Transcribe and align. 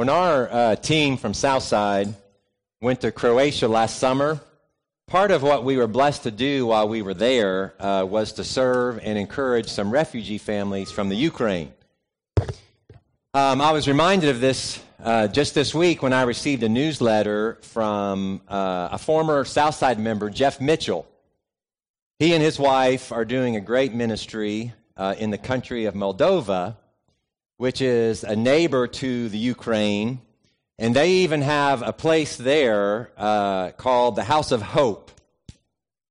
When 0.00 0.08
our 0.08 0.50
uh, 0.50 0.76
team 0.76 1.18
from 1.18 1.34
Southside 1.34 2.14
went 2.80 3.02
to 3.02 3.12
Croatia 3.12 3.68
last 3.68 3.98
summer, 3.98 4.40
part 5.06 5.30
of 5.30 5.42
what 5.42 5.62
we 5.62 5.76
were 5.76 5.86
blessed 5.86 6.22
to 6.22 6.30
do 6.30 6.64
while 6.64 6.88
we 6.88 7.02
were 7.02 7.12
there 7.12 7.74
uh, 7.78 8.06
was 8.06 8.32
to 8.32 8.42
serve 8.42 8.98
and 9.02 9.18
encourage 9.18 9.68
some 9.68 9.90
refugee 9.90 10.38
families 10.38 10.90
from 10.90 11.10
the 11.10 11.16
Ukraine. 11.16 11.74
Um, 13.34 13.60
I 13.60 13.72
was 13.72 13.86
reminded 13.86 14.30
of 14.30 14.40
this 14.40 14.82
uh, 15.04 15.28
just 15.28 15.54
this 15.54 15.74
week 15.74 16.02
when 16.02 16.14
I 16.14 16.22
received 16.22 16.62
a 16.62 16.68
newsletter 16.70 17.58
from 17.60 18.40
uh, 18.48 18.88
a 18.92 18.96
former 18.96 19.44
Southside 19.44 20.00
member, 20.00 20.30
Jeff 20.30 20.62
Mitchell. 20.62 21.06
He 22.18 22.32
and 22.32 22.42
his 22.42 22.58
wife 22.58 23.12
are 23.12 23.26
doing 23.26 23.56
a 23.56 23.60
great 23.60 23.92
ministry 23.92 24.72
uh, 24.96 25.14
in 25.18 25.28
the 25.28 25.36
country 25.36 25.84
of 25.84 25.92
Moldova 25.92 26.76
which 27.60 27.82
is 27.82 28.24
a 28.24 28.34
neighbor 28.34 28.86
to 28.86 29.28
the 29.28 29.36
Ukraine. 29.36 30.18
And 30.78 30.96
they 30.96 31.10
even 31.24 31.42
have 31.42 31.82
a 31.82 31.92
place 31.92 32.38
there 32.38 33.10
uh, 33.18 33.72
called 33.72 34.16
the 34.16 34.24
House 34.24 34.50
of 34.50 34.62
Hope. 34.62 35.10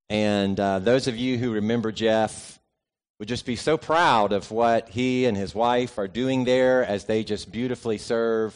And 0.08 0.60
uh, 0.60 0.78
those 0.78 1.08
of 1.08 1.16
you 1.16 1.38
who 1.38 1.50
remember 1.50 1.90
Jeff 1.90 2.60
would 3.18 3.26
just 3.26 3.46
be 3.46 3.56
so 3.56 3.76
proud 3.76 4.32
of 4.32 4.52
what 4.52 4.90
he 4.90 5.26
and 5.26 5.36
his 5.36 5.52
wife 5.52 5.98
are 5.98 6.06
doing 6.06 6.44
there 6.44 6.84
as 6.84 7.06
they 7.06 7.24
just 7.24 7.50
beautifully 7.50 7.98
serve 7.98 8.54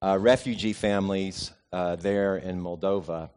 uh, 0.00 0.16
refugee 0.16 0.72
families 0.72 1.50
uh, 1.72 1.96
there 1.96 2.36
in 2.36 2.62
Moldova. 2.62 3.30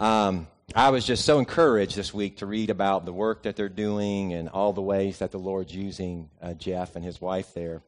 Um, 0.00 0.48
I 0.74 0.90
was 0.90 1.06
just 1.06 1.24
so 1.24 1.38
encouraged 1.38 1.94
this 1.94 2.12
week 2.12 2.38
to 2.38 2.46
read 2.46 2.70
about 2.70 3.04
the 3.04 3.12
work 3.12 3.44
that 3.44 3.54
they're 3.54 3.68
doing 3.68 4.32
and 4.32 4.48
all 4.48 4.72
the 4.72 4.82
ways 4.82 5.20
that 5.20 5.30
the 5.30 5.38
Lord's 5.38 5.72
using 5.72 6.30
uh, 6.42 6.54
Jeff 6.54 6.96
and 6.96 7.04
his 7.04 7.20
wife 7.20 7.54
there. 7.54 7.80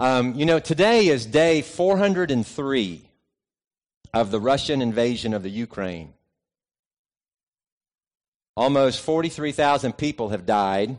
Um, 0.00 0.34
you 0.34 0.46
know, 0.46 0.58
today 0.58 1.08
is 1.08 1.26
day 1.26 1.60
403 1.60 3.02
of 4.14 4.30
the 4.30 4.40
Russian 4.40 4.80
invasion 4.80 5.34
of 5.34 5.42
the 5.42 5.50
Ukraine. 5.50 6.14
Almost 8.56 9.02
43,000 9.02 9.92
people 9.98 10.30
have 10.30 10.46
died. 10.46 10.96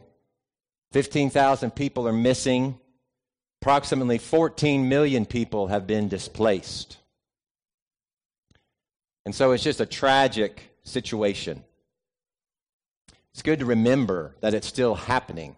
15,000 0.92 1.72
people 1.72 2.08
are 2.08 2.14
missing. 2.14 2.78
Approximately 3.64 4.20
14 4.20 4.88
million 4.88 5.26
people 5.26 5.66
have 5.66 5.88
been 5.88 6.08
displaced. 6.08 6.98
And 9.26 9.34
so 9.34 9.52
it's 9.52 9.64
just 9.64 9.82
a 9.82 9.88
tragic 9.88 10.76
situation. 10.84 11.64
It's 13.34 13.42
good 13.42 13.58
to 13.60 13.66
remember 13.66 14.36
that 14.42 14.54
it's 14.54 14.68
still 14.68 14.94
happening 14.94 15.56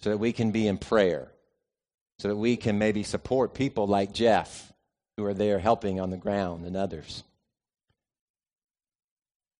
so 0.00 0.10
that 0.10 0.18
we 0.18 0.34
can 0.34 0.50
be 0.50 0.68
in 0.68 0.76
prayer 0.76 1.32
so 2.20 2.28
that 2.28 2.36
we 2.36 2.54
can 2.54 2.76
maybe 2.76 3.02
support 3.02 3.54
people 3.54 3.86
like 3.86 4.12
Jeff 4.12 4.74
who 5.16 5.24
are 5.24 5.32
there 5.32 5.58
helping 5.58 5.98
on 5.98 6.10
the 6.10 6.18
ground 6.18 6.66
and 6.66 6.76
others. 6.76 7.22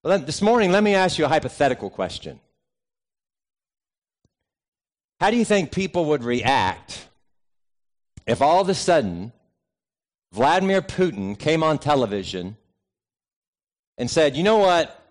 Well, 0.04 0.18
this 0.18 0.42
morning, 0.42 0.70
let 0.70 0.82
me 0.82 0.94
ask 0.94 1.18
you 1.18 1.24
a 1.24 1.28
hypothetical 1.28 1.88
question. 1.88 2.38
How 5.20 5.30
do 5.30 5.38
you 5.38 5.44
think 5.46 5.72
people 5.72 6.04
would 6.06 6.22
react 6.22 7.08
if 8.26 8.42
all 8.42 8.60
of 8.60 8.68
a 8.68 8.74
sudden 8.74 9.32
Vladimir 10.30 10.82
Putin 10.82 11.38
came 11.38 11.62
on 11.62 11.78
television 11.78 12.58
and 13.96 14.10
said, 14.10 14.36
You 14.36 14.42
know 14.42 14.58
what? 14.58 15.02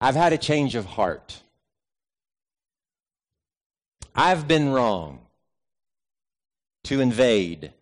I've 0.00 0.16
had 0.16 0.32
a 0.32 0.38
change 0.38 0.74
of 0.74 0.86
heart. 0.86 1.40
I've 4.12 4.48
been 4.48 4.70
wrong 4.70 5.20
to 6.84 7.00
invade. 7.00 7.72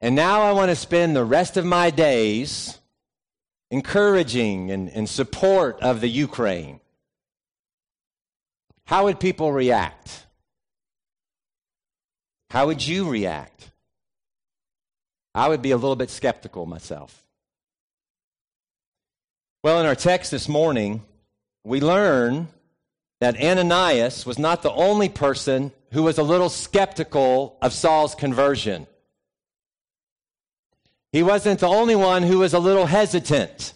And 0.00 0.14
now 0.14 0.42
I 0.42 0.52
want 0.52 0.70
to 0.70 0.76
spend 0.76 1.16
the 1.16 1.24
rest 1.24 1.56
of 1.56 1.64
my 1.64 1.90
days 1.90 2.78
encouraging 3.70 4.70
and, 4.70 4.88
and 4.90 5.08
support 5.08 5.80
of 5.80 6.00
the 6.00 6.08
Ukraine. 6.08 6.80
How 8.84 9.04
would 9.04 9.18
people 9.18 9.52
react? 9.52 10.26
How 12.50 12.66
would 12.66 12.86
you 12.86 13.08
react? 13.08 13.70
I 15.34 15.48
would 15.48 15.60
be 15.60 15.72
a 15.72 15.76
little 15.76 15.96
bit 15.96 16.10
skeptical 16.10 16.66
myself. 16.66 17.24
Well, 19.62 19.80
in 19.80 19.86
our 19.86 19.96
text 19.96 20.30
this 20.30 20.48
morning, 20.48 21.02
we 21.64 21.80
learn 21.80 22.48
that 23.20 23.42
Ananias 23.42 24.24
was 24.24 24.38
not 24.38 24.62
the 24.62 24.72
only 24.72 25.08
person 25.08 25.72
who 25.92 26.02
was 26.02 26.18
a 26.18 26.22
little 26.22 26.48
skeptical 26.48 27.56
of 27.62 27.72
Saul's 27.72 28.14
conversion. 28.14 28.86
He 31.12 31.22
wasn't 31.22 31.60
the 31.60 31.68
only 31.68 31.96
one 31.96 32.22
who 32.22 32.38
was 32.38 32.52
a 32.52 32.58
little 32.58 32.86
hesitant, 32.86 33.72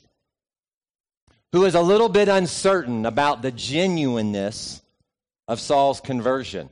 who 1.53 1.61
was 1.61 1.75
a 1.75 1.81
little 1.81 2.09
bit 2.09 2.29
uncertain 2.29 3.07
about 3.07 3.43
the 3.43 3.51
genuineness 3.51 4.83
of 5.49 5.61
Saul's 5.61 6.01
conversion. 6.01 6.71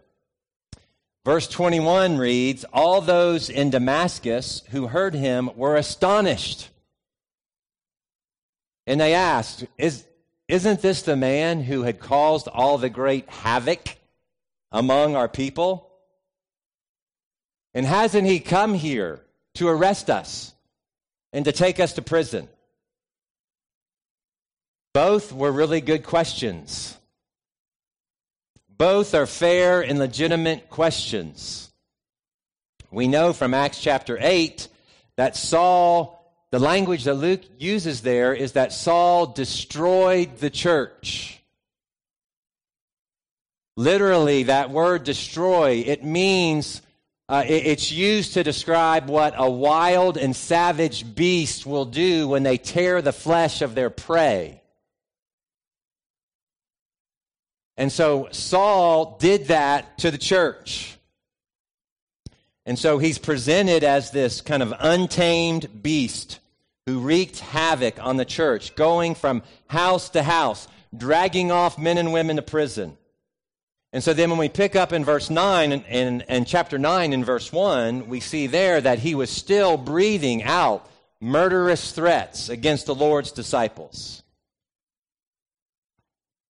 Verse 1.24 1.48
21 1.48 2.16
reads 2.16 2.64
All 2.72 3.00
those 3.00 3.50
in 3.50 3.70
Damascus 3.70 4.62
who 4.70 4.86
heard 4.86 5.14
him 5.14 5.50
were 5.56 5.76
astonished. 5.76 6.70
And 8.86 9.00
they 9.00 9.14
asked, 9.14 9.66
Is, 9.76 10.04
Isn't 10.48 10.80
this 10.80 11.02
the 11.02 11.16
man 11.16 11.62
who 11.62 11.82
had 11.82 12.00
caused 12.00 12.48
all 12.48 12.78
the 12.78 12.88
great 12.88 13.28
havoc 13.28 13.96
among 14.72 15.16
our 15.16 15.28
people? 15.28 15.90
And 17.74 17.86
hasn't 17.86 18.26
he 18.26 18.40
come 18.40 18.74
here 18.74 19.24
to 19.54 19.68
arrest 19.68 20.10
us 20.10 20.54
and 21.32 21.44
to 21.44 21.52
take 21.52 21.80
us 21.80 21.94
to 21.94 22.02
prison? 22.02 22.48
Both 24.94 25.32
were 25.32 25.52
really 25.52 25.80
good 25.80 26.02
questions. 26.02 26.96
Both 28.68 29.14
are 29.14 29.26
fair 29.26 29.80
and 29.80 29.98
legitimate 29.98 30.70
questions. 30.70 31.70
We 32.90 33.06
know 33.06 33.32
from 33.32 33.52
Acts 33.52 33.80
chapter 33.80 34.16
8 34.20 34.68
that 35.16 35.36
Saul, 35.36 36.32
the 36.50 36.58
language 36.58 37.04
that 37.04 37.14
Luke 37.14 37.42
uses 37.58 38.00
there 38.00 38.32
is 38.32 38.52
that 38.52 38.72
Saul 38.72 39.26
destroyed 39.26 40.38
the 40.38 40.50
church. 40.50 41.37
Literally, 43.78 44.42
that 44.42 44.70
word 44.70 45.04
destroy, 45.04 45.84
it 45.86 46.02
means 46.02 46.82
uh, 47.28 47.44
it, 47.46 47.64
it's 47.64 47.92
used 47.92 48.34
to 48.34 48.42
describe 48.42 49.08
what 49.08 49.34
a 49.36 49.48
wild 49.48 50.16
and 50.16 50.34
savage 50.34 51.14
beast 51.14 51.64
will 51.64 51.84
do 51.84 52.26
when 52.26 52.42
they 52.42 52.58
tear 52.58 53.00
the 53.00 53.12
flesh 53.12 53.62
of 53.62 53.76
their 53.76 53.88
prey. 53.88 54.60
And 57.76 57.92
so 57.92 58.26
Saul 58.32 59.16
did 59.20 59.46
that 59.46 59.98
to 59.98 60.10
the 60.10 60.18
church. 60.18 60.98
And 62.66 62.76
so 62.76 62.98
he's 62.98 63.18
presented 63.18 63.84
as 63.84 64.10
this 64.10 64.40
kind 64.40 64.64
of 64.64 64.74
untamed 64.80 65.84
beast 65.84 66.40
who 66.86 66.98
wreaked 66.98 67.38
havoc 67.38 68.04
on 68.04 68.16
the 68.16 68.24
church, 68.24 68.74
going 68.74 69.14
from 69.14 69.44
house 69.68 70.08
to 70.10 70.24
house, 70.24 70.66
dragging 70.96 71.52
off 71.52 71.78
men 71.78 71.96
and 71.96 72.12
women 72.12 72.34
to 72.34 72.42
prison. 72.42 72.98
And 73.92 74.04
so 74.04 74.12
then 74.12 74.28
when 74.28 74.38
we 74.38 74.50
pick 74.50 74.76
up 74.76 74.92
in 74.92 75.04
verse 75.04 75.30
9 75.30 75.72
and, 75.72 75.84
and, 75.86 76.24
and, 76.28 76.46
chapter 76.46 76.78
9 76.78 77.12
in 77.12 77.24
verse 77.24 77.50
1, 77.50 78.08
we 78.08 78.20
see 78.20 78.46
there 78.46 78.80
that 78.80 78.98
he 78.98 79.14
was 79.14 79.30
still 79.30 79.78
breathing 79.78 80.42
out 80.42 80.88
murderous 81.20 81.92
threats 81.92 82.50
against 82.50 82.86
the 82.86 82.94
Lord's 82.94 83.32
disciples. 83.32 84.22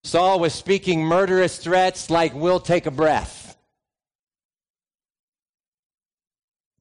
Saul 0.02 0.40
was 0.40 0.52
speaking 0.52 1.04
murderous 1.04 1.58
threats 1.58 2.10
like, 2.10 2.34
we'll 2.34 2.60
take 2.60 2.86
a 2.86 2.90
breath. 2.90 3.56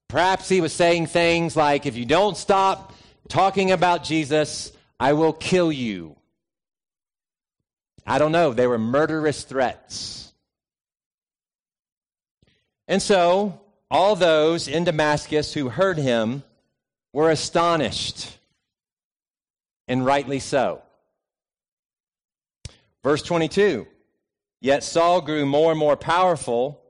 Perhaps 0.08 0.50
he 0.50 0.62
was 0.62 0.74
saying 0.74 1.08
things 1.08 1.56
like, 1.56 1.86
if 1.86 1.98
you 1.98 2.06
don't 2.06 2.38
stop 2.38 2.94
talking 3.28 3.72
about 3.72 4.04
Jesus, 4.04 4.72
I 5.00 5.14
will 5.14 5.34
kill 5.34 5.72
you. 5.72 6.16
I 8.06 8.18
don't 8.18 8.32
know. 8.32 8.54
They 8.54 8.68
were 8.68 8.78
murderous 8.78 9.44
threats. 9.44 10.27
And 12.88 13.02
so 13.02 13.60
all 13.90 14.16
those 14.16 14.68
in 14.68 14.84
Damascus 14.84 15.54
who 15.54 15.70
heard 15.70 15.98
him 15.98 16.44
were 17.14 17.30
astonished, 17.30 18.38
and 19.88 20.06
rightly 20.06 20.40
so. 20.40 20.82
Verse 23.04 23.22
22 23.22 23.88
Yet 24.60 24.84
Saul 24.84 25.22
grew 25.22 25.46
more 25.46 25.72
and 25.72 25.80
more 25.80 25.96
powerful, 25.96 26.82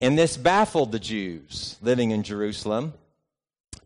and 0.00 0.18
this 0.18 0.36
baffled 0.36 0.92
the 0.92 0.98
Jews 0.98 1.76
living 1.80 2.10
in 2.10 2.22
Jerusalem 2.22 2.94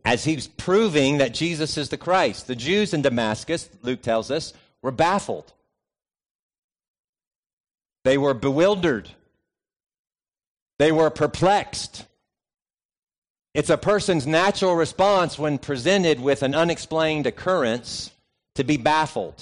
as 0.04 0.24
he's 0.24 0.48
proving 0.48 1.18
that 1.18 1.34
Jesus 1.34 1.76
is 1.78 1.88
the 1.88 1.96
Christ. 1.96 2.46
The 2.46 2.56
Jews 2.56 2.92
in 2.92 3.02
Damascus, 3.02 3.68
Luke 3.82 4.02
tells 4.02 4.30
us, 4.30 4.52
were 4.80 4.90
baffled. 4.90 5.52
They 8.04 8.18
were 8.18 8.34
bewildered. 8.34 9.08
They 10.82 10.90
were 10.90 11.10
perplexed. 11.10 12.06
It's 13.54 13.70
a 13.70 13.78
person's 13.78 14.26
natural 14.26 14.74
response 14.74 15.38
when 15.38 15.58
presented 15.58 16.18
with 16.18 16.42
an 16.42 16.56
unexplained 16.56 17.24
occurrence 17.28 18.10
to 18.56 18.64
be 18.64 18.78
baffled. 18.78 19.40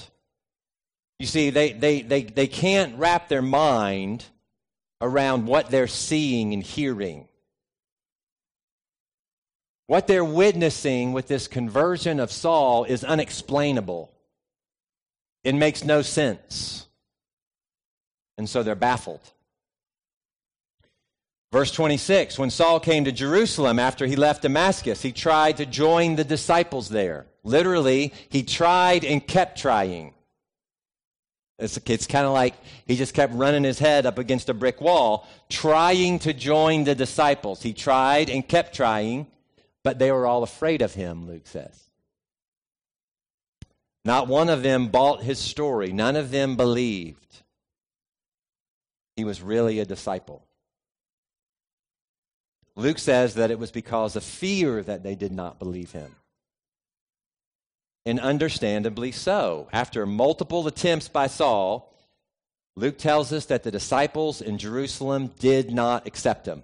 You 1.17 1.25
see, 1.25 1.49
they, 1.49 1.71
they, 1.71 2.03
they, 2.03 2.21
they 2.21 2.45
can't 2.45 2.95
wrap 2.99 3.27
their 3.27 3.41
mind 3.41 4.23
around 5.01 5.47
what 5.47 5.71
they're 5.71 5.87
seeing 5.87 6.53
and 6.53 6.61
hearing. 6.61 7.27
What 9.87 10.05
they're 10.05 10.23
witnessing 10.23 11.11
with 11.11 11.27
this 11.27 11.47
conversion 11.47 12.19
of 12.19 12.31
Saul 12.31 12.83
is 12.83 13.03
unexplainable. 13.03 14.11
It 15.43 15.55
makes 15.55 15.83
no 15.83 16.03
sense. 16.03 16.85
And 18.37 18.47
so 18.47 18.61
they're 18.61 18.75
baffled. 18.75 19.21
Verse 21.51 21.71
26 21.71 22.39
When 22.39 22.49
Saul 22.49 22.79
came 22.79 23.05
to 23.05 23.11
Jerusalem 23.11 23.79
after 23.79 24.05
he 24.05 24.15
left 24.15 24.43
Damascus, 24.43 25.01
he 25.01 25.11
tried 25.11 25.57
to 25.57 25.65
join 25.65 26.15
the 26.15 26.23
disciples 26.23 26.89
there. 26.89 27.27
Literally, 27.43 28.13
he 28.29 28.43
tried 28.43 29.03
and 29.03 29.25
kept 29.25 29.57
trying. 29.57 30.13
It's, 31.59 31.77
it's 31.85 32.07
kind 32.07 32.25
of 32.25 32.33
like 32.33 32.55
he 32.87 32.95
just 32.95 33.13
kept 33.13 33.33
running 33.33 33.63
his 33.63 33.79
head 33.79 34.05
up 34.05 34.17
against 34.17 34.49
a 34.49 34.53
brick 34.53 34.81
wall, 34.81 35.27
trying 35.49 36.19
to 36.19 36.33
join 36.33 36.85
the 36.85 36.95
disciples. 36.95 37.61
He 37.61 37.73
tried 37.73 38.29
and 38.29 38.47
kept 38.47 38.75
trying, 38.75 39.27
but 39.83 39.99
they 39.99 40.11
were 40.11 40.25
all 40.25 40.43
afraid 40.43 40.81
of 40.81 40.93
him, 40.93 41.27
Luke 41.27 41.45
says. 41.45 41.77
Not 44.03 44.27
one 44.27 44.49
of 44.49 44.63
them 44.63 44.87
bought 44.87 45.21
his 45.21 45.37
story, 45.37 45.91
none 45.91 46.15
of 46.15 46.31
them 46.31 46.55
believed 46.55 47.43
he 49.15 49.23
was 49.23 49.41
really 49.41 49.79
a 49.79 49.85
disciple. 49.85 50.43
Luke 52.75 52.99
says 52.99 53.35
that 53.35 53.51
it 53.51 53.59
was 53.59 53.71
because 53.71 54.15
of 54.15 54.23
fear 54.23 54.81
that 54.83 55.03
they 55.03 55.15
did 55.15 55.31
not 55.31 55.59
believe 55.59 55.91
him. 55.91 56.15
And 58.05 58.19
understandably 58.19 59.11
so. 59.11 59.67
After 59.71 60.05
multiple 60.05 60.65
attempts 60.67 61.07
by 61.07 61.27
Saul, 61.27 61.93
Luke 62.75 62.97
tells 62.97 63.33
us 63.33 63.45
that 63.45 63.63
the 63.63 63.71
disciples 63.71 64.41
in 64.41 64.57
Jerusalem 64.57 65.31
did 65.39 65.71
not 65.71 66.07
accept 66.07 66.47
him. 66.47 66.63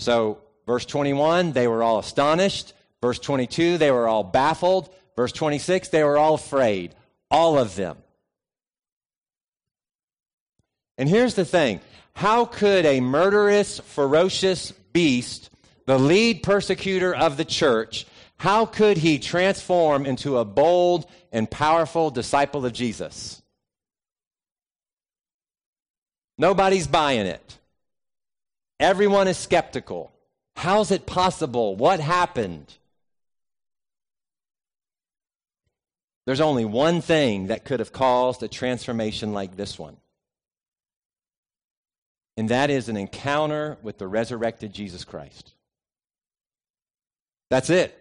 So, 0.00 0.38
verse 0.66 0.84
21, 0.84 1.52
they 1.52 1.68
were 1.68 1.82
all 1.82 2.00
astonished. 2.00 2.74
Verse 3.00 3.20
22, 3.20 3.78
they 3.78 3.90
were 3.90 4.08
all 4.08 4.24
baffled. 4.24 4.92
Verse 5.16 5.32
26, 5.32 5.88
they 5.88 6.02
were 6.02 6.18
all 6.18 6.34
afraid. 6.34 6.94
All 7.30 7.58
of 7.58 7.76
them. 7.76 7.96
And 10.98 11.08
here's 11.08 11.34
the 11.34 11.44
thing 11.44 11.80
how 12.14 12.44
could 12.44 12.84
a 12.86 13.00
murderous, 13.00 13.80
ferocious 13.80 14.72
beast, 14.92 15.50
the 15.86 15.98
lead 15.98 16.42
persecutor 16.42 17.14
of 17.14 17.36
the 17.36 17.44
church, 17.44 18.06
how 18.38 18.66
could 18.66 18.98
he 18.98 19.18
transform 19.18 20.04
into 20.04 20.38
a 20.38 20.44
bold 20.44 21.06
and 21.30 21.50
powerful 21.50 22.10
disciple 22.10 22.66
of 22.66 22.72
Jesus? 22.72 23.40
Nobody's 26.38 26.86
buying 26.86 27.26
it. 27.26 27.58
Everyone 28.80 29.28
is 29.28 29.38
skeptical. 29.38 30.12
How's 30.56 30.90
it 30.90 31.06
possible? 31.06 31.76
What 31.76 32.00
happened? 32.00 32.74
There's 36.26 36.40
only 36.40 36.64
one 36.64 37.00
thing 37.00 37.46
that 37.48 37.64
could 37.64 37.80
have 37.80 37.92
caused 37.92 38.42
a 38.42 38.48
transformation 38.48 39.32
like 39.32 39.56
this 39.56 39.78
one 39.78 39.96
and 42.36 42.48
that 42.48 42.70
is 42.70 42.88
an 42.88 42.96
encounter 42.96 43.78
with 43.82 43.98
the 43.98 44.06
resurrected 44.06 44.72
Jesus 44.72 45.04
Christ. 45.04 45.52
That's 47.50 47.70
it. 47.70 47.98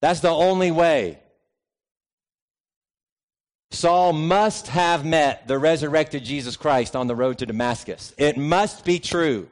That's 0.00 0.20
the 0.20 0.30
only 0.30 0.70
way. 0.70 1.18
Saul 3.70 4.12
must 4.12 4.68
have 4.68 5.04
met 5.04 5.46
the 5.46 5.58
resurrected 5.58 6.24
Jesus 6.24 6.56
Christ 6.56 6.96
on 6.96 7.06
the 7.06 7.14
road 7.14 7.38
to 7.38 7.46
Damascus. 7.46 8.14
It 8.18 8.36
must 8.36 8.84
be 8.84 8.98
true. 8.98 9.48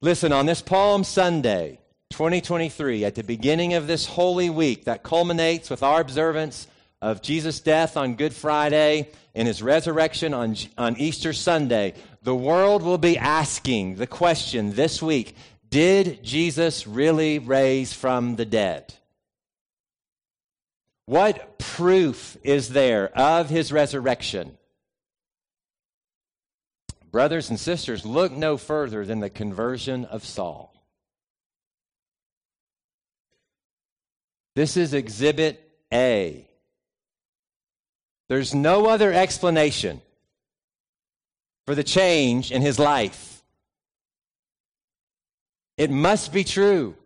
Listen, 0.00 0.32
on 0.32 0.46
this 0.46 0.62
Palm 0.62 1.02
Sunday, 1.04 1.80
2023, 2.10 3.04
at 3.04 3.14
the 3.14 3.24
beginning 3.24 3.74
of 3.74 3.86
this 3.86 4.06
holy 4.06 4.50
week 4.50 4.84
that 4.84 5.02
culminates 5.02 5.70
with 5.70 5.82
our 5.82 6.00
observance 6.00 6.68
of 7.02 7.20
Jesus' 7.20 7.60
death 7.60 7.96
on 7.96 8.14
Good 8.14 8.32
Friday 8.32 9.10
and 9.34 9.48
his 9.48 9.60
resurrection 9.60 10.32
on, 10.32 10.56
on 10.78 10.96
Easter 10.96 11.32
Sunday, 11.32 11.94
the 12.22 12.34
world 12.34 12.82
will 12.82 12.96
be 12.96 13.18
asking 13.18 13.96
the 13.96 14.06
question 14.06 14.74
this 14.74 15.02
week 15.02 15.34
Did 15.68 16.22
Jesus 16.22 16.86
really 16.86 17.40
raise 17.40 17.92
from 17.92 18.36
the 18.36 18.44
dead? 18.44 18.94
What 21.06 21.58
proof 21.58 22.36
is 22.44 22.68
there 22.68 23.10
of 23.18 23.50
his 23.50 23.72
resurrection? 23.72 24.56
Brothers 27.10 27.50
and 27.50 27.58
sisters, 27.58 28.06
look 28.06 28.32
no 28.32 28.56
further 28.56 29.04
than 29.04 29.18
the 29.18 29.28
conversion 29.28 30.04
of 30.04 30.24
Saul. 30.24 30.72
This 34.54 34.76
is 34.76 34.94
exhibit 34.94 35.68
A 35.92 36.48
there's 38.32 38.54
no 38.54 38.86
other 38.86 39.12
explanation 39.12 40.00
for 41.66 41.74
the 41.74 41.84
change 41.84 42.50
in 42.50 42.62
his 42.62 42.78
life. 42.78 43.42
It 45.76 45.90
must 45.90 46.32
be 46.32 46.42
true. 46.42 46.96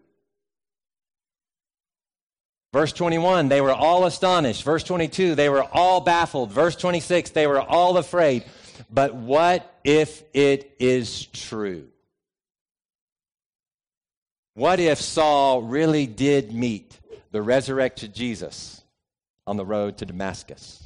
Verse 2.72 2.92
21, 2.92 3.48
they 3.48 3.60
were 3.60 3.72
all 3.72 4.04
astonished. 4.04 4.62
Verse 4.62 4.84
22, 4.84 5.34
they 5.34 5.48
were 5.48 5.64
all 5.64 6.00
baffled. 6.00 6.52
Verse 6.52 6.76
26, 6.76 7.30
they 7.30 7.48
were 7.48 7.60
all 7.60 7.96
afraid. 7.96 8.44
But 8.88 9.16
what 9.16 9.74
if 9.82 10.22
it 10.32 10.76
is 10.78 11.26
true? 11.26 11.88
What 14.54 14.78
if 14.78 15.00
Saul 15.00 15.62
really 15.62 16.06
did 16.06 16.52
meet 16.52 16.96
the 17.32 17.42
resurrected 17.42 18.14
Jesus 18.14 18.80
on 19.44 19.56
the 19.56 19.66
road 19.66 19.98
to 19.98 20.06
Damascus? 20.06 20.85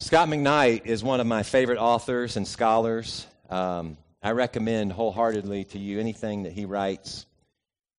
Scot 0.00 0.28
McKnight 0.28 0.86
is 0.86 1.02
one 1.02 1.18
of 1.18 1.26
my 1.26 1.42
favorite 1.42 1.78
authors 1.78 2.36
and 2.36 2.46
scholars. 2.46 3.26
Um, 3.50 3.96
I 4.22 4.30
recommend 4.30 4.92
wholeheartedly 4.92 5.64
to 5.64 5.78
you 5.80 5.98
anything 5.98 6.44
that 6.44 6.52
he 6.52 6.66
writes. 6.66 7.26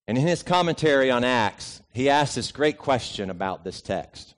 And 0.07 0.17
in 0.17 0.25
his 0.25 0.41
commentary 0.41 1.11
on 1.11 1.25
Acts, 1.25 1.81
he 1.91 2.09
asks 2.09 2.35
this 2.35 2.53
great 2.53 2.77
question 2.77 3.29
about 3.29 3.65
this 3.65 3.81
text. 3.81 4.33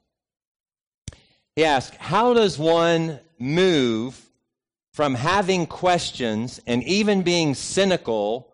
He 1.55 1.63
asks, 1.63 1.95
How 1.97 2.33
does 2.33 2.57
one 2.57 3.19
move 3.37 4.19
from 4.93 5.13
having 5.13 5.67
questions 5.67 6.59
and 6.65 6.83
even 6.83 7.21
being 7.21 7.53
cynical 7.53 8.51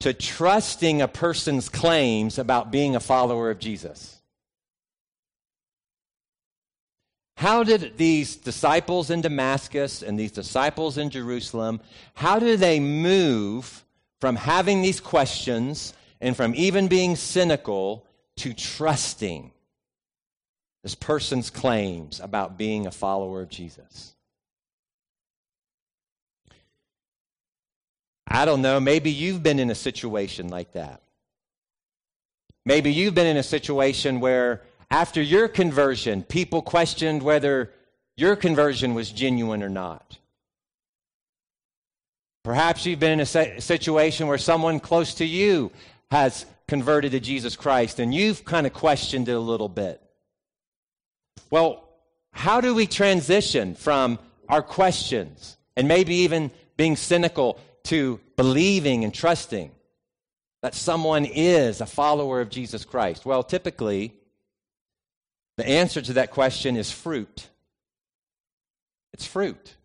to 0.00 0.12
trusting 0.12 1.00
a 1.00 1.08
person's 1.08 1.70
claims 1.70 2.38
about 2.38 2.70
being 2.70 2.94
a 2.94 3.00
follower 3.00 3.50
of 3.50 3.58
Jesus? 3.58 4.13
How 7.36 7.64
did 7.64 7.96
these 7.96 8.36
disciples 8.36 9.10
in 9.10 9.20
Damascus 9.20 10.02
and 10.02 10.18
these 10.18 10.32
disciples 10.32 10.98
in 10.98 11.10
Jerusalem, 11.10 11.80
how 12.14 12.38
do 12.38 12.56
they 12.56 12.78
move 12.78 13.84
from 14.20 14.36
having 14.36 14.82
these 14.82 15.00
questions 15.00 15.94
and 16.20 16.36
from 16.36 16.54
even 16.54 16.88
being 16.88 17.16
cynical 17.16 18.06
to 18.36 18.54
trusting 18.54 19.50
this 20.82 20.94
person's 20.94 21.50
claims 21.50 22.20
about 22.20 22.56
being 22.56 22.86
a 22.86 22.92
follower 22.92 23.42
of 23.42 23.48
Jesus? 23.48 24.14
I 28.26 28.44
don't 28.44 28.62
know, 28.62 28.80
maybe 28.80 29.10
you've 29.10 29.42
been 29.42 29.58
in 29.58 29.70
a 29.70 29.74
situation 29.74 30.48
like 30.48 30.72
that. 30.72 31.02
Maybe 32.64 32.92
you've 32.92 33.14
been 33.14 33.26
in 33.26 33.36
a 33.36 33.42
situation 33.42 34.20
where 34.20 34.62
after 34.94 35.20
your 35.20 35.48
conversion, 35.48 36.22
people 36.22 36.62
questioned 36.62 37.20
whether 37.20 37.72
your 38.16 38.36
conversion 38.36 38.94
was 38.94 39.10
genuine 39.10 39.60
or 39.60 39.68
not. 39.68 40.18
Perhaps 42.44 42.86
you've 42.86 43.00
been 43.00 43.18
in 43.18 43.26
a 43.26 43.60
situation 43.60 44.28
where 44.28 44.38
someone 44.38 44.78
close 44.78 45.14
to 45.14 45.24
you 45.24 45.72
has 46.12 46.46
converted 46.68 47.10
to 47.10 47.18
Jesus 47.18 47.56
Christ 47.56 47.98
and 47.98 48.14
you've 48.14 48.44
kind 48.44 48.68
of 48.68 48.72
questioned 48.72 49.28
it 49.28 49.32
a 49.32 49.40
little 49.40 49.68
bit. 49.68 50.00
Well, 51.50 51.88
how 52.30 52.60
do 52.60 52.72
we 52.72 52.86
transition 52.86 53.74
from 53.74 54.20
our 54.48 54.62
questions 54.62 55.56
and 55.76 55.88
maybe 55.88 56.14
even 56.18 56.52
being 56.76 56.94
cynical 56.94 57.58
to 57.84 58.20
believing 58.36 59.02
and 59.02 59.12
trusting 59.12 59.72
that 60.62 60.76
someone 60.76 61.24
is 61.24 61.80
a 61.80 61.86
follower 61.86 62.40
of 62.40 62.48
Jesus 62.48 62.84
Christ? 62.84 63.26
Well, 63.26 63.42
typically, 63.42 64.14
the 65.56 65.68
answer 65.68 66.02
to 66.02 66.14
that 66.14 66.30
question 66.30 66.76
is 66.76 66.90
fruit. 66.90 67.48
It's 69.12 69.26
fruit. 69.26 69.76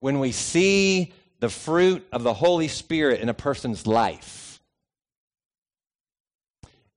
When 0.00 0.18
we 0.18 0.32
see 0.32 1.12
the 1.42 1.48
fruit 1.48 2.06
of 2.12 2.22
the 2.22 2.32
Holy 2.32 2.68
Spirit 2.68 3.20
in 3.20 3.28
a 3.28 3.34
person's 3.34 3.86
life. 3.86 4.60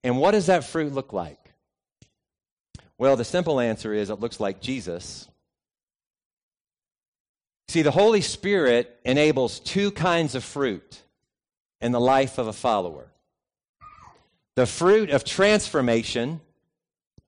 And 0.04 0.20
what 0.20 0.32
does 0.32 0.46
that 0.46 0.64
fruit 0.64 0.94
look 0.94 1.14
like? 1.14 1.40
Well, 3.00 3.18
the 3.18 3.26
simple 3.26 3.60
answer 3.60 3.92
is 3.92 4.12
it 4.12 4.20
looks 4.20 4.40
like 4.40 4.62
Jesus. 4.62 5.28
See, 7.70 7.82
the 7.82 7.90
Holy 7.90 8.22
Spirit 8.22 9.00
enables 9.04 9.60
two 9.60 9.90
kinds 9.90 10.36
of 10.36 10.44
fruit 10.44 11.02
in 11.82 11.92
the 11.92 12.00
life 12.00 12.38
of 12.38 12.48
a 12.48 12.54
follower 12.54 13.08
the 14.56 14.66
fruit 14.66 15.10
of 15.10 15.26
transformation 15.26 16.40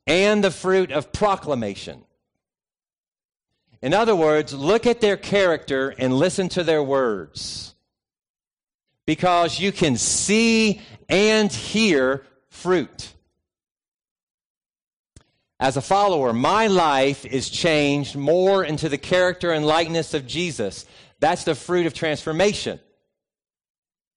and 0.08 0.44
the 0.44 0.52
fruit 0.52 0.92
of 0.92 1.12
proclamation. 1.12 2.04
In 3.82 3.94
other 3.94 4.16
words, 4.16 4.54
look 4.54 4.88
at 4.88 5.02
their 5.02 5.18
character 5.18 5.94
and 5.98 6.14
listen 6.14 6.50
to 6.50 6.64
their 6.64 6.82
words. 6.82 7.76
Because 9.06 9.60
you 9.60 9.72
can 9.72 9.98
see 9.98 10.82
and 11.08 11.52
hear 11.52 12.26
fruit. 12.50 13.14
As 15.60 15.78
a 15.78 15.82
follower, 15.82 16.34
my 16.34 16.68
life 16.68 17.26
is 17.26 17.50
changed 17.50 18.16
more 18.16 18.64
into 18.64 18.90
the 18.90 18.98
character 18.98 19.52
and 19.52 19.66
likeness 19.66 20.14
of 20.14 20.28
Jesus. 20.28 20.86
That's 21.20 21.46
the 21.46 21.56
fruit 21.56 21.86
of 21.86 21.94
transformation. 21.94 22.80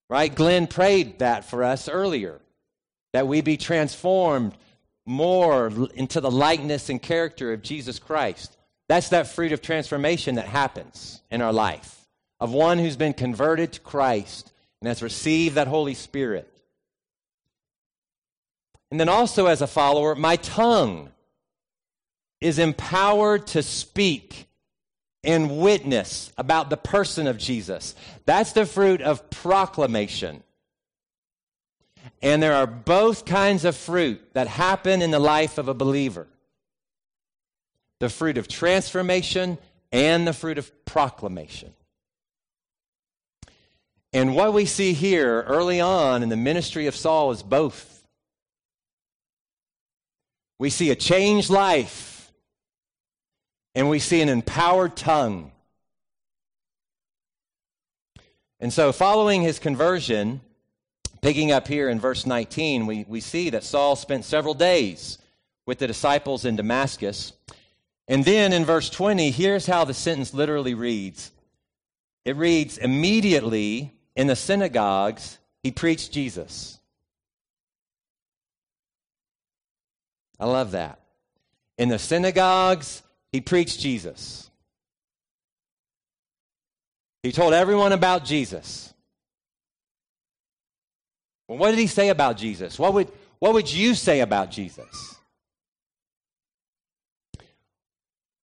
Right? 0.08 0.34
Glenn 0.34 0.66
prayed 0.66 1.20
that 1.20 1.44
for 1.44 1.62
us 1.62 1.88
earlier, 1.88 2.40
that 3.12 3.28
we 3.28 3.40
be 3.40 3.56
transformed 3.56 4.54
more 5.06 5.72
into 5.94 6.20
the 6.20 6.30
likeness 6.30 6.88
and 6.88 7.00
character 7.00 7.52
of 7.52 7.62
Jesus 7.62 7.98
Christ. 7.98 8.56
That's 8.88 9.10
that 9.10 9.28
fruit 9.28 9.52
of 9.52 9.62
transformation 9.62 10.34
that 10.36 10.46
happens 10.46 11.22
in 11.30 11.42
our 11.42 11.52
life, 11.52 12.08
of 12.40 12.52
one 12.52 12.78
who's 12.78 12.96
been 12.96 13.12
converted 13.12 13.72
to 13.72 13.80
Christ 13.80 14.52
and 14.80 14.88
has 14.88 15.02
received 15.02 15.54
that 15.54 15.68
Holy 15.68 15.94
Spirit. 15.94 16.48
And 18.90 18.98
then 18.98 19.08
also, 19.08 19.46
as 19.46 19.62
a 19.62 19.66
follower, 19.66 20.14
my 20.14 20.36
tongue 20.36 21.10
is 22.40 22.58
empowered 22.58 23.46
to 23.48 23.62
speak 23.62 24.48
and 25.22 25.60
witness 25.60 26.32
about 26.38 26.70
the 26.70 26.76
person 26.76 27.26
of 27.26 27.38
Jesus. 27.38 27.94
That's 28.24 28.52
the 28.52 28.66
fruit 28.66 29.02
of 29.02 29.28
proclamation. 29.30 30.42
And 32.22 32.42
there 32.42 32.54
are 32.54 32.66
both 32.66 33.24
kinds 33.24 33.64
of 33.64 33.76
fruit 33.76 34.20
that 34.34 34.46
happen 34.46 35.02
in 35.02 35.10
the 35.10 35.18
life 35.18 35.58
of 35.58 35.68
a 35.68 35.74
believer 35.74 36.26
the 37.98 38.08
fruit 38.08 38.38
of 38.38 38.48
transformation 38.48 39.58
and 39.92 40.26
the 40.26 40.32
fruit 40.32 40.56
of 40.56 40.84
proclamation. 40.86 41.74
And 44.12 44.34
what 44.34 44.52
we 44.52 44.64
see 44.64 44.92
here 44.92 45.42
early 45.42 45.80
on 45.80 46.22
in 46.22 46.30
the 46.30 46.36
ministry 46.36 46.86
of 46.86 46.96
Saul 46.96 47.30
is 47.30 47.42
both. 47.42 48.02
We 50.58 50.70
see 50.70 50.90
a 50.90 50.96
changed 50.96 51.50
life 51.50 52.32
and 53.74 53.88
we 53.88 53.98
see 53.98 54.20
an 54.20 54.28
empowered 54.28 54.96
tongue. 54.96 55.52
And 58.58 58.72
so, 58.72 58.92
following 58.92 59.42
his 59.42 59.58
conversion, 59.58 60.40
picking 61.22 61.52
up 61.52 61.68
here 61.68 61.88
in 61.88 62.00
verse 62.00 62.26
19, 62.26 62.86
we, 62.86 63.04
we 63.08 63.20
see 63.20 63.50
that 63.50 63.64
Saul 63.64 63.96
spent 63.96 64.24
several 64.24 64.54
days 64.54 65.18
with 65.66 65.78
the 65.78 65.86
disciples 65.86 66.44
in 66.44 66.56
Damascus. 66.56 67.32
And 68.08 68.24
then 68.24 68.52
in 68.52 68.64
verse 68.64 68.90
20, 68.90 69.30
here's 69.30 69.66
how 69.66 69.84
the 69.84 69.94
sentence 69.94 70.34
literally 70.34 70.74
reads 70.74 71.30
it 72.24 72.36
reads, 72.36 72.78
Immediately 72.78 73.94
in 74.14 74.26
the 74.26 74.36
synagogues, 74.36 75.38
he 75.62 75.70
preached 75.70 76.12
Jesus. 76.12 76.78
I 80.38 80.46
love 80.46 80.72
that. 80.72 81.00
In 81.78 81.88
the 81.88 81.98
synagogues, 81.98 83.02
he 83.32 83.40
preached 83.40 83.80
Jesus. 83.80 84.50
He 87.22 87.32
told 87.32 87.52
everyone 87.52 87.92
about 87.92 88.24
Jesus. 88.24 88.92
Well, 91.50 91.58
what 91.58 91.70
did 91.70 91.80
he 91.80 91.88
say 91.88 92.10
about 92.10 92.36
Jesus? 92.36 92.78
What 92.78 92.94
would, 92.94 93.08
what 93.40 93.54
would 93.54 93.72
you 93.72 93.96
say 93.96 94.20
about 94.20 94.52
Jesus? 94.52 95.16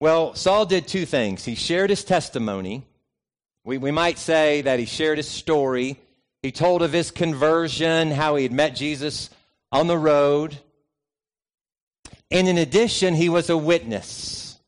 Well, 0.00 0.34
Saul 0.34 0.66
did 0.66 0.88
two 0.88 1.06
things. 1.06 1.44
He 1.44 1.54
shared 1.54 1.88
his 1.88 2.02
testimony. 2.02 2.82
We, 3.64 3.78
we 3.78 3.92
might 3.92 4.18
say 4.18 4.62
that 4.62 4.80
he 4.80 4.86
shared 4.86 5.18
his 5.18 5.28
story. 5.28 6.00
He 6.42 6.50
told 6.50 6.82
of 6.82 6.92
his 6.92 7.12
conversion, 7.12 8.10
how 8.10 8.34
he 8.34 8.42
had 8.42 8.50
met 8.50 8.74
Jesus 8.74 9.30
on 9.70 9.86
the 9.86 9.96
road. 9.96 10.58
And 12.32 12.48
in 12.48 12.58
addition, 12.58 13.14
he 13.14 13.28
was 13.28 13.50
a 13.50 13.56
witness. 13.56 14.58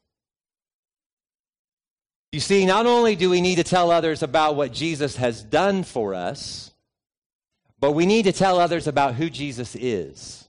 You 2.30 2.38
see, 2.38 2.66
not 2.66 2.86
only 2.86 3.16
do 3.16 3.30
we 3.30 3.40
need 3.40 3.56
to 3.56 3.64
tell 3.64 3.90
others 3.90 4.22
about 4.22 4.54
what 4.54 4.72
Jesus 4.72 5.16
has 5.16 5.42
done 5.42 5.82
for 5.82 6.14
us, 6.14 6.70
but 7.80 7.92
we 7.92 8.06
need 8.06 8.24
to 8.24 8.32
tell 8.32 8.58
others 8.58 8.86
about 8.86 9.14
who 9.14 9.30
Jesus 9.30 9.76
is. 9.76 10.48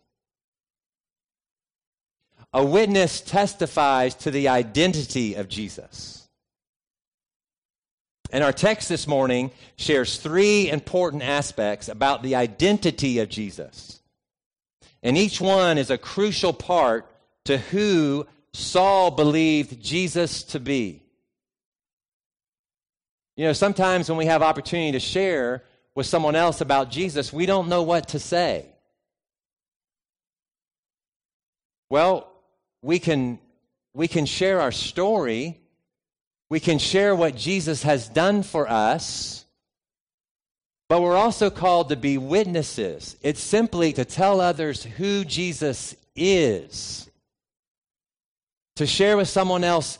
A 2.53 2.65
witness 2.65 3.21
testifies 3.21 4.15
to 4.15 4.31
the 4.31 4.47
identity 4.47 5.35
of 5.35 5.47
Jesus. 5.47 6.27
And 8.31 8.43
our 8.43 8.53
text 8.53 8.89
this 8.89 9.07
morning 9.07 9.51
shares 9.75 10.17
three 10.17 10.69
important 10.69 11.23
aspects 11.23 11.89
about 11.89 12.21
the 12.21 12.35
identity 12.35 13.19
of 13.19 13.29
Jesus. 13.29 14.01
And 15.01 15.17
each 15.17 15.39
one 15.39 15.77
is 15.77 15.89
a 15.89 15.97
crucial 15.97 16.53
part 16.53 17.09
to 17.45 17.57
who 17.57 18.27
Saul 18.53 19.11
believed 19.11 19.81
Jesus 19.81 20.43
to 20.43 20.59
be. 20.59 21.03
You 23.35 23.45
know, 23.45 23.53
sometimes 23.53 24.09
when 24.09 24.17
we 24.17 24.25
have 24.25 24.41
opportunity 24.41 24.91
to 24.91 24.99
share 24.99 25.63
with 25.99 26.07
someone 26.07 26.33
else 26.37 26.61
about 26.61 26.89
Jesus, 26.89 27.33
we 27.33 27.45
don't 27.45 27.67
know 27.67 27.83
what 27.83 28.07
to 28.07 28.19
say. 28.19 28.65
Well, 31.89 32.31
we 32.81 32.99
can 32.99 33.37
we 33.93 34.07
can 34.07 34.25
share 34.25 34.61
our 34.61 34.71
story. 34.71 35.59
We 36.49 36.61
can 36.61 36.79
share 36.79 37.13
what 37.17 37.35
Jesus 37.35 37.83
has 37.83 38.07
done 38.07 38.43
for 38.43 38.69
us. 38.69 39.43
But 40.87 41.01
we're 41.01 41.17
also 41.17 41.49
called 41.49 41.89
to 41.89 41.97
be 41.97 42.17
witnesses. 42.17 43.17
It's 43.21 43.41
simply 43.41 43.91
to 43.91 44.05
tell 44.05 44.39
others 44.39 44.81
who 44.81 45.25
Jesus 45.25 45.97
is. 46.15 47.09
To 48.77 48.87
share 48.87 49.17
with 49.17 49.27
someone 49.27 49.65
else 49.65 49.99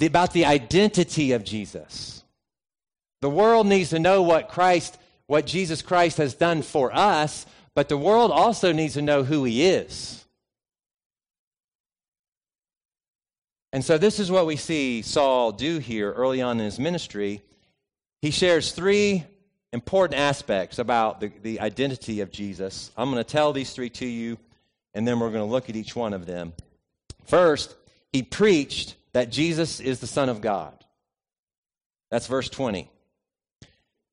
about 0.00 0.32
the 0.32 0.46
identity 0.46 1.32
of 1.32 1.44
Jesus. 1.44 2.24
The 3.20 3.28
world 3.28 3.66
needs 3.66 3.90
to 3.90 3.98
know 3.98 4.22
what 4.22 4.48
Christ, 4.48 4.96
what 5.26 5.46
Jesus 5.46 5.82
Christ 5.82 6.18
has 6.18 6.34
done 6.34 6.62
for 6.62 6.94
us, 6.94 7.46
but 7.74 7.88
the 7.88 7.96
world 7.96 8.30
also 8.30 8.72
needs 8.72 8.94
to 8.94 9.02
know 9.02 9.24
who 9.24 9.44
he 9.44 9.66
is. 9.66 10.24
And 13.72 13.84
so 13.84 13.98
this 13.98 14.18
is 14.20 14.30
what 14.30 14.46
we 14.46 14.56
see 14.56 15.02
Saul 15.02 15.52
do 15.52 15.78
here 15.78 16.12
early 16.12 16.40
on 16.40 16.58
in 16.58 16.64
his 16.64 16.78
ministry. 16.78 17.42
He 18.22 18.30
shares 18.30 18.72
three 18.72 19.24
important 19.72 20.18
aspects 20.18 20.78
about 20.78 21.20
the, 21.20 21.30
the 21.42 21.60
identity 21.60 22.20
of 22.20 22.30
Jesus. 22.30 22.90
I'm 22.96 23.10
going 23.10 23.22
to 23.22 23.30
tell 23.30 23.52
these 23.52 23.72
three 23.72 23.90
to 23.90 24.06
you, 24.06 24.38
and 24.94 25.06
then 25.06 25.20
we're 25.20 25.30
going 25.30 25.46
to 25.46 25.50
look 25.50 25.68
at 25.68 25.76
each 25.76 25.94
one 25.94 26.14
of 26.14 26.24
them. 26.24 26.54
First, 27.24 27.76
he 28.12 28.22
preached 28.22 28.96
that 29.12 29.30
Jesus 29.30 29.80
is 29.80 30.00
the 30.00 30.06
Son 30.06 30.28
of 30.28 30.40
God. 30.40 30.72
That's 32.10 32.28
verse 32.28 32.48
20. 32.48 32.90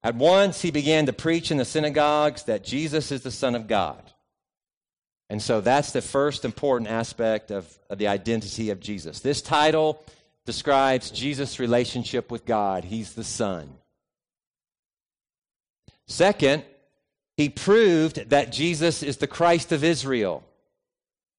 At 0.03 0.15
once 0.15 0.61
he 0.61 0.71
began 0.71 1.05
to 1.05 1.13
preach 1.13 1.49
in 1.49 1.57
the 1.57 1.65
synagogues 1.65 2.43
that 2.43 2.63
Jesus 2.63 3.11
is 3.11 3.21
the 3.21 3.31
Son 3.31 3.55
of 3.55 3.67
God. 3.67 4.11
And 5.29 5.41
so 5.41 5.61
that's 5.61 5.91
the 5.91 6.01
first 6.01 6.43
important 6.43 6.89
aspect 6.89 7.49
of, 7.49 7.67
of, 7.89 7.97
the 7.97 8.07
identity 8.07 8.69
of 8.69 8.79
Jesus. 8.79 9.21
This 9.21 9.41
title 9.41 10.03
describes 10.45 11.09
Jesus' 11.09 11.59
relationship 11.59 12.29
with 12.29 12.45
God. 12.45 12.83
He's 12.83 13.13
the 13.13 13.23
Son. 13.23 13.69
Second, 16.05 16.63
he 17.37 17.49
proved 17.49 18.29
that 18.29 18.51
Jesus 18.51 19.01
is 19.01 19.17
the 19.17 19.27
Christ 19.27 19.71
of 19.71 19.83
Israel. 19.83 20.43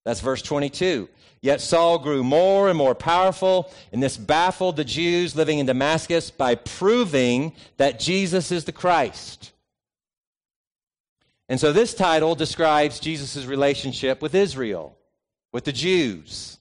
That's 0.04 0.20
verse 0.20 0.42
22. 0.42 1.08
Yet 1.40 1.60
Saul 1.60 1.98
grew 1.98 2.24
more 2.24 2.68
and 2.68 2.78
more 2.78 2.94
powerful, 2.94 3.70
and 3.92 4.02
this 4.02 4.16
baffled 4.16 4.76
the 4.76 4.84
Jews 4.84 5.36
living 5.36 5.58
in 5.58 5.66
Damascus 5.66 6.30
by 6.30 6.54
proving 6.54 7.52
that 7.76 8.00
Jesus 8.00 8.50
is 8.50 8.64
the 8.64 8.72
Christ. 8.72 9.52
And 11.48 11.60
so 11.60 11.72
this 11.72 11.92
title 11.92 12.34
describes 12.34 12.98
Jesus' 12.98 13.44
relationship 13.44 14.22
with 14.22 14.34
Israel, 14.34 14.96
with 15.52 15.64
the 15.64 15.72
Jews. 15.72 16.56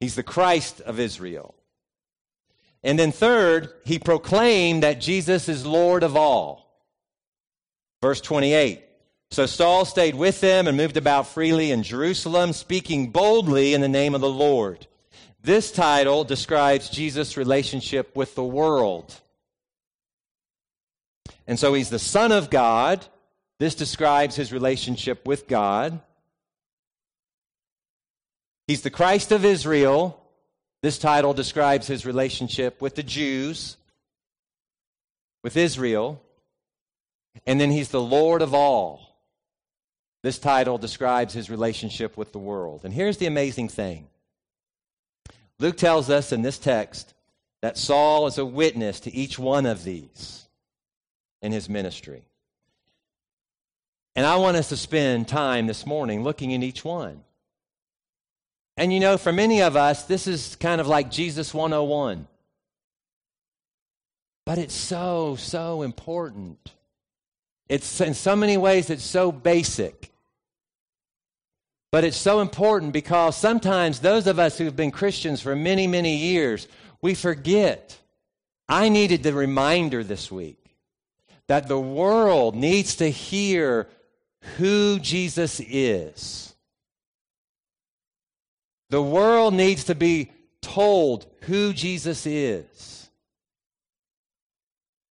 He's 0.00 0.14
the 0.14 0.22
Christ 0.22 0.80
of 0.80 0.98
Israel. 0.98 1.54
And 2.82 2.98
then, 2.98 3.12
third, 3.12 3.72
he 3.84 3.98
proclaimed 3.98 4.84
that 4.84 5.00
Jesus 5.00 5.48
is 5.48 5.66
Lord 5.66 6.02
of 6.02 6.16
all. 6.16 6.80
Verse 8.00 8.20
28. 8.20 8.85
So 9.36 9.44
Saul 9.44 9.84
stayed 9.84 10.14
with 10.14 10.40
them 10.40 10.66
and 10.66 10.78
moved 10.78 10.96
about 10.96 11.26
freely 11.26 11.70
in 11.70 11.82
Jerusalem, 11.82 12.54
speaking 12.54 13.10
boldly 13.10 13.74
in 13.74 13.82
the 13.82 13.86
name 13.86 14.14
of 14.14 14.22
the 14.22 14.30
Lord. 14.30 14.86
This 15.42 15.70
title 15.70 16.24
describes 16.24 16.88
Jesus' 16.88 17.36
relationship 17.36 18.16
with 18.16 18.34
the 18.34 18.42
world. 18.42 19.14
And 21.46 21.58
so 21.58 21.74
he's 21.74 21.90
the 21.90 21.98
Son 21.98 22.32
of 22.32 22.48
God. 22.48 23.04
This 23.58 23.74
describes 23.74 24.36
his 24.36 24.54
relationship 24.54 25.26
with 25.26 25.46
God. 25.46 26.00
He's 28.66 28.80
the 28.80 28.88
Christ 28.88 29.32
of 29.32 29.44
Israel. 29.44 30.18
This 30.80 30.96
title 30.96 31.34
describes 31.34 31.86
his 31.86 32.06
relationship 32.06 32.80
with 32.80 32.94
the 32.94 33.02
Jews, 33.02 33.76
with 35.44 35.58
Israel. 35.58 36.22
And 37.46 37.60
then 37.60 37.70
he's 37.70 37.90
the 37.90 38.00
Lord 38.00 38.40
of 38.40 38.54
all. 38.54 39.05
This 40.26 40.40
title 40.40 40.76
describes 40.76 41.34
his 41.34 41.50
relationship 41.50 42.16
with 42.16 42.32
the 42.32 42.40
world. 42.40 42.80
And 42.82 42.92
here's 42.92 43.18
the 43.18 43.26
amazing 43.26 43.68
thing 43.68 44.08
Luke 45.60 45.76
tells 45.76 46.10
us 46.10 46.32
in 46.32 46.42
this 46.42 46.58
text 46.58 47.14
that 47.62 47.78
Saul 47.78 48.26
is 48.26 48.36
a 48.36 48.44
witness 48.44 48.98
to 48.98 49.14
each 49.14 49.38
one 49.38 49.66
of 49.66 49.84
these 49.84 50.48
in 51.42 51.52
his 51.52 51.68
ministry. 51.68 52.24
And 54.16 54.26
I 54.26 54.34
want 54.38 54.56
us 54.56 54.70
to 54.70 54.76
spend 54.76 55.28
time 55.28 55.68
this 55.68 55.86
morning 55.86 56.24
looking 56.24 56.52
at 56.52 56.64
each 56.64 56.84
one. 56.84 57.20
And 58.76 58.92
you 58.92 58.98
know, 58.98 59.18
for 59.18 59.32
many 59.32 59.62
of 59.62 59.76
us, 59.76 60.06
this 60.06 60.26
is 60.26 60.56
kind 60.56 60.80
of 60.80 60.88
like 60.88 61.08
Jesus 61.08 61.54
101. 61.54 62.26
But 64.44 64.58
it's 64.58 64.74
so, 64.74 65.36
so 65.36 65.82
important. 65.82 66.72
It's 67.68 68.00
in 68.00 68.14
so 68.14 68.34
many 68.34 68.56
ways, 68.56 68.90
it's 68.90 69.04
so 69.04 69.30
basic. 69.30 70.10
But 71.92 72.04
it's 72.04 72.16
so 72.16 72.40
important 72.40 72.92
because 72.92 73.36
sometimes 73.36 74.00
those 74.00 74.26
of 74.26 74.38
us 74.38 74.58
who've 74.58 74.74
been 74.74 74.90
Christians 74.90 75.40
for 75.40 75.54
many, 75.54 75.86
many 75.86 76.16
years, 76.16 76.68
we 77.00 77.14
forget. 77.14 77.98
I 78.68 78.88
needed 78.88 79.22
the 79.22 79.32
reminder 79.32 80.02
this 80.02 80.30
week 80.30 80.58
that 81.46 81.68
the 81.68 81.80
world 81.80 82.56
needs 82.56 82.96
to 82.96 83.08
hear 83.08 83.88
who 84.56 84.98
Jesus 84.98 85.60
is. 85.60 86.54
The 88.90 89.02
world 89.02 89.54
needs 89.54 89.84
to 89.84 89.94
be 89.94 90.32
told 90.60 91.26
who 91.42 91.72
Jesus 91.72 92.26
is. 92.26 93.08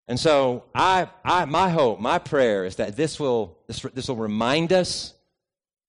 And 0.07 0.19
so 0.21 0.65
I, 0.75 1.09
I 1.25 1.45
my 1.47 1.71
hope, 1.71 1.99
my 1.99 2.19
prayer 2.19 2.65
is 2.65 2.77
that 2.77 2.97
this 2.97 3.19
will, 3.19 3.57
this, 3.67 3.81
this 3.95 4.09
will 4.09 4.17
remind 4.17 4.73
us 4.73 5.15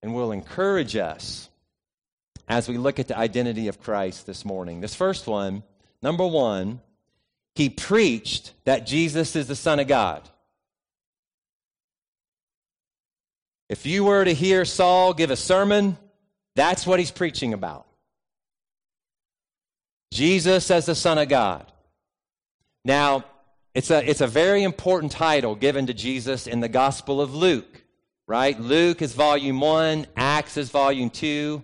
and 0.06 0.14
will 0.14 0.32
encourage 0.32 0.96
us 0.96 1.50
as 2.48 2.70
we 2.70 2.78
look 2.78 3.00
at 3.00 3.08
the 3.08 3.18
identity 3.18 3.70
of 3.70 3.82
Christ 3.82 4.28
this 4.28 4.46
morning. 4.46 4.80
This 4.80 4.94
first 4.94 5.26
one, 5.26 5.64
number 6.00 6.28
one, 6.28 6.80
he 7.56 7.70
preached 7.70 8.54
that 8.66 8.86
Jesus 8.86 9.36
is 9.36 9.48
the 9.48 9.56
Son 9.56 9.80
of 9.80 9.88
God. 9.88 10.30
If 13.68 13.88
you 13.88 14.04
were 14.04 14.24
to 14.24 14.32
hear 14.32 14.64
Saul 14.64 15.16
give 15.16 15.32
a 15.32 15.36
sermon, 15.36 15.98
that's 16.56 16.86
what 16.86 17.00
he's 17.00 17.10
preaching 17.10 17.54
about. 17.54 17.88
Jesus 20.14 20.70
as 20.70 20.86
the 20.86 20.94
Son 20.94 21.18
of 21.18 21.30
God. 21.30 21.66
Now, 22.84 23.26
it's 23.74 23.90
a, 23.90 24.08
it's 24.08 24.22
a 24.22 24.28
very 24.28 24.62
important 24.62 25.14
title 25.14 25.56
given 25.56 25.88
to 25.88 25.96
Jesus 25.96 26.46
in 26.46 26.60
the 26.60 26.70
Gospel 26.70 27.20
of 27.20 27.34
Luke 27.34 27.85
right? 28.28 28.60
Luke 28.60 29.02
is 29.02 29.14
volume 29.14 29.60
one, 29.60 30.08
Acts 30.16 30.58
is 30.58 30.70
volume 30.70 31.10
two. 31.10 31.64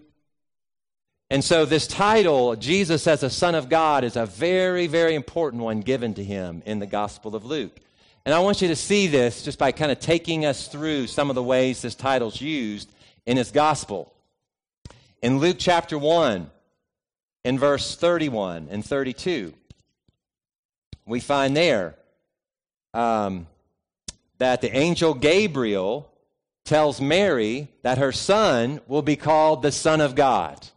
And 1.29 1.43
so, 1.43 1.63
this 1.63 1.87
title, 1.87 2.57
Jesus 2.57 3.07
as 3.07 3.23
a 3.23 3.29
Son 3.29 3.55
of 3.55 3.69
God, 3.69 4.03
is 4.03 4.17
a 4.17 4.25
very, 4.25 4.87
very 4.87 5.15
important 5.15 5.63
one 5.63 5.79
given 5.79 6.13
to 6.15 6.23
him 6.23 6.61
in 6.65 6.79
the 6.79 6.85
Gospel 6.85 7.35
of 7.35 7.45
Luke. 7.45 7.79
And 8.25 8.35
I 8.35 8.39
want 8.39 8.61
you 8.61 8.67
to 8.67 8.75
see 8.75 9.07
this 9.07 9.41
just 9.41 9.57
by 9.57 9.71
kind 9.71 9.91
of 9.91 9.99
taking 9.99 10.45
us 10.45 10.67
through 10.67 11.07
some 11.07 11.29
of 11.29 11.35
the 11.35 11.41
ways 11.41 11.81
this 11.81 11.95
title's 11.95 12.41
used 12.41 12.91
in 13.25 13.37
his 13.37 13.49
Gospel. 13.49 14.13
In 15.21 15.39
Luke 15.39 15.55
chapter 15.57 15.97
1, 15.97 16.51
in 17.45 17.57
verse 17.57 17.95
31 17.95 18.67
and 18.69 18.85
32, 18.85 19.53
we 21.05 21.19
find 21.19 21.55
there 21.55 21.95
um, 22.93 23.47
that 24.37 24.61
the 24.61 24.75
angel 24.75 25.13
Gabriel 25.13 26.10
tells 26.65 27.01
Mary 27.01 27.67
that 27.83 27.97
her 27.97 28.11
son 28.11 28.81
will 28.87 29.01
be 29.01 29.15
called 29.15 29.61
the 29.61 29.71
Son 29.71 30.01
of 30.01 30.15
God. 30.15 30.67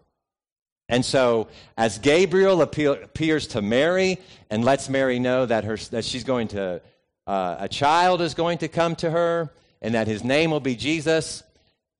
And 0.89 1.05
so, 1.05 1.49
as 1.77 1.99
Gabriel 1.99 2.61
appears 2.61 3.47
to 3.49 3.63
Mary 3.63 4.19
and 4.51 4.65
lets 4.65 4.89
Mary 4.89 5.19
know 5.19 5.47
that, 5.47 5.65
her, 5.65 5.77
that 5.77 6.05
she's 6.05 6.25
going 6.25 6.49
to, 6.49 6.83
uh, 7.27 7.57
a 7.59 7.69
child 7.69 8.21
is 8.21 8.35
going 8.35 8.59
to 8.59 8.69
come 8.69 8.95
to 8.97 9.11
her 9.11 9.51
and 9.81 9.95
that 9.95 10.07
his 10.07 10.23
name 10.23 10.51
will 10.51 10.61
be 10.61 10.77
Jesus, 10.77 11.43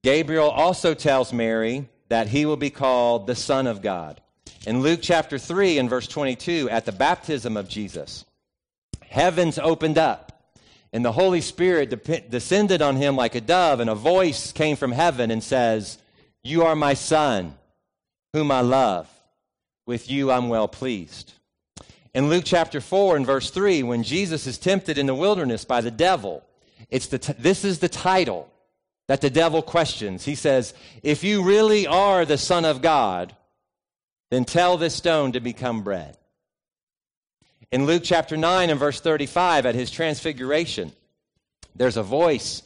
Gabriel 0.03 0.51
also 0.51 0.93
tells 0.93 1.33
Mary 1.33 1.89
that 2.09 2.29
he 2.29 2.45
will 2.45 2.59
be 2.59 2.71
called 2.71 3.27
the 3.27 3.35
Son 3.35 3.67
of 3.67 3.81
God. 3.81 4.21
In 4.67 4.83
Luke 4.83 5.01
chapter 5.03 5.39
3 5.39 5.79
and 5.79 5.89
verse 5.89 6.07
22, 6.07 6.69
at 6.71 6.85
the 6.85 6.93
baptism 6.93 7.57
of 7.57 7.69
Jesus, 7.69 8.25
heavens 9.09 9.59
opened 9.59 9.99
up 9.99 10.34
and 10.95 11.05
the 11.05 11.13
Holy 11.13 11.41
Spirit 11.41 11.91
de- 11.91 12.21
descended 12.21 12.81
on 12.81 12.95
him 12.95 13.17
like 13.17 13.35
a 13.35 13.41
dove, 13.41 13.81
and 13.81 13.91
a 13.91 13.97
voice 13.97 14.53
came 14.53 14.77
from 14.77 14.93
heaven 14.93 15.33
and 15.33 15.43
says, 15.43 15.99
You 16.45 16.63
are 16.63 16.77
my 16.77 16.95
son, 16.95 17.57
whom 18.33 18.53
I 18.53 18.61
love. 18.61 19.11
With 19.87 20.09
you 20.09 20.31
I'm 20.31 20.49
well 20.49 20.69
pleased. 20.69 21.33
In 22.15 22.29
Luke 22.29 22.45
chapter 22.47 22.81
4 22.81 23.17
and 23.17 23.27
verse 23.27 23.51
3, 23.51 23.83
when 23.83 24.05
Jesus 24.05 24.47
is 24.47 24.57
tempted 24.57 24.97
in 24.97 25.07
the 25.07 25.17
wilderness 25.17 25.65
by 25.65 25.81
the 25.81 25.91
devil, 25.91 26.45
it's 26.89 27.09
the 27.09 27.19
t- 27.19 27.35
this 27.41 27.65
is 27.65 27.81
the 27.81 27.89
title 27.89 28.49
that 29.09 29.21
the 29.21 29.31
devil 29.31 29.63
questions. 29.63 30.25
He 30.25 30.37
says, 30.37 30.75
If 31.03 31.25
you 31.25 31.43
really 31.43 31.89
are 31.89 32.25
the 32.25 32.39
Son 32.39 32.65
of 32.65 32.83
God, 32.83 33.35
then 34.31 34.45
tell 34.45 34.77
this 34.77 34.95
stone 34.95 35.33
to 35.33 35.41
become 35.41 35.83
bread. 35.83 36.17
In 37.75 37.87
Luke 37.87 38.03
chapter 38.05 38.37
9 38.37 38.71
and 38.71 38.79
verse 38.79 39.01
35, 39.01 39.67
at 39.67 39.75
his 39.75 39.91
transfiguration, 39.91 40.93
there's 41.75 41.97
a 41.97 42.05
voice 42.05 42.63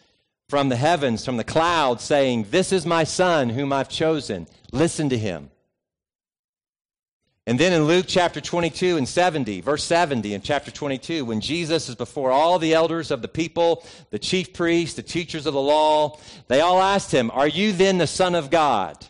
from 0.50 0.68
the 0.68 0.76
heavens, 0.76 1.24
from 1.24 1.38
the 1.38 1.44
clouds, 1.44 2.04
saying, 2.04 2.48
This 2.50 2.74
is 2.74 2.84
my 2.84 3.04
son 3.04 3.48
whom 3.48 3.72
I've 3.72 3.88
chosen. 3.88 4.46
Listen 4.70 5.08
to 5.08 5.16
him. 5.16 5.50
And 7.46 7.58
then 7.58 7.72
in 7.72 7.84
Luke 7.84 8.04
chapter 8.06 8.42
22 8.42 8.98
and 8.98 9.08
70, 9.08 9.62
verse 9.62 9.82
70 9.82 10.34
in 10.34 10.42
chapter 10.42 10.70
22, 10.70 11.24
when 11.24 11.40
Jesus 11.40 11.88
is 11.88 11.94
before 11.94 12.30
all 12.30 12.58
the 12.58 12.74
elders 12.74 13.10
of 13.10 13.22
the 13.22 13.28
people, 13.28 13.86
the 14.10 14.18
chief 14.18 14.52
priests, 14.52 14.96
the 14.96 15.02
teachers 15.02 15.46
of 15.46 15.54
the 15.54 15.58
law, 15.58 16.18
they 16.48 16.60
all 16.60 16.82
asked 16.82 17.12
him, 17.12 17.30
Are 17.30 17.48
you 17.48 17.72
then 17.72 17.96
the 17.96 18.06
Son 18.06 18.34
of 18.34 18.50
God? 18.50 19.06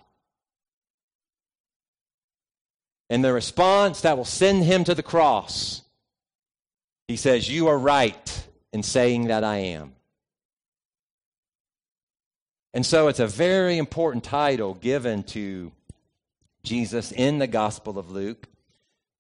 And 3.11 3.24
the 3.24 3.32
response 3.32 4.02
that 4.02 4.16
will 4.16 4.24
send 4.24 4.62
him 4.62 4.84
to 4.84 4.94
the 4.94 5.02
cross 5.02 5.82
he 7.08 7.16
says, 7.16 7.48
You 7.48 7.68
are 7.68 7.78
right 7.78 8.48
in 8.72 8.82
saying 8.82 9.28
that 9.28 9.42
I 9.42 9.56
am. 9.56 9.94
And 12.74 12.84
so 12.84 13.08
it's 13.08 13.18
a 13.18 13.26
very 13.26 13.78
important 13.78 14.22
title 14.22 14.74
given 14.74 15.24
to 15.24 15.72
Jesus 16.62 17.10
in 17.10 17.38
the 17.38 17.46
Gospel 17.46 17.98
of 17.98 18.10
Luke. 18.10 18.46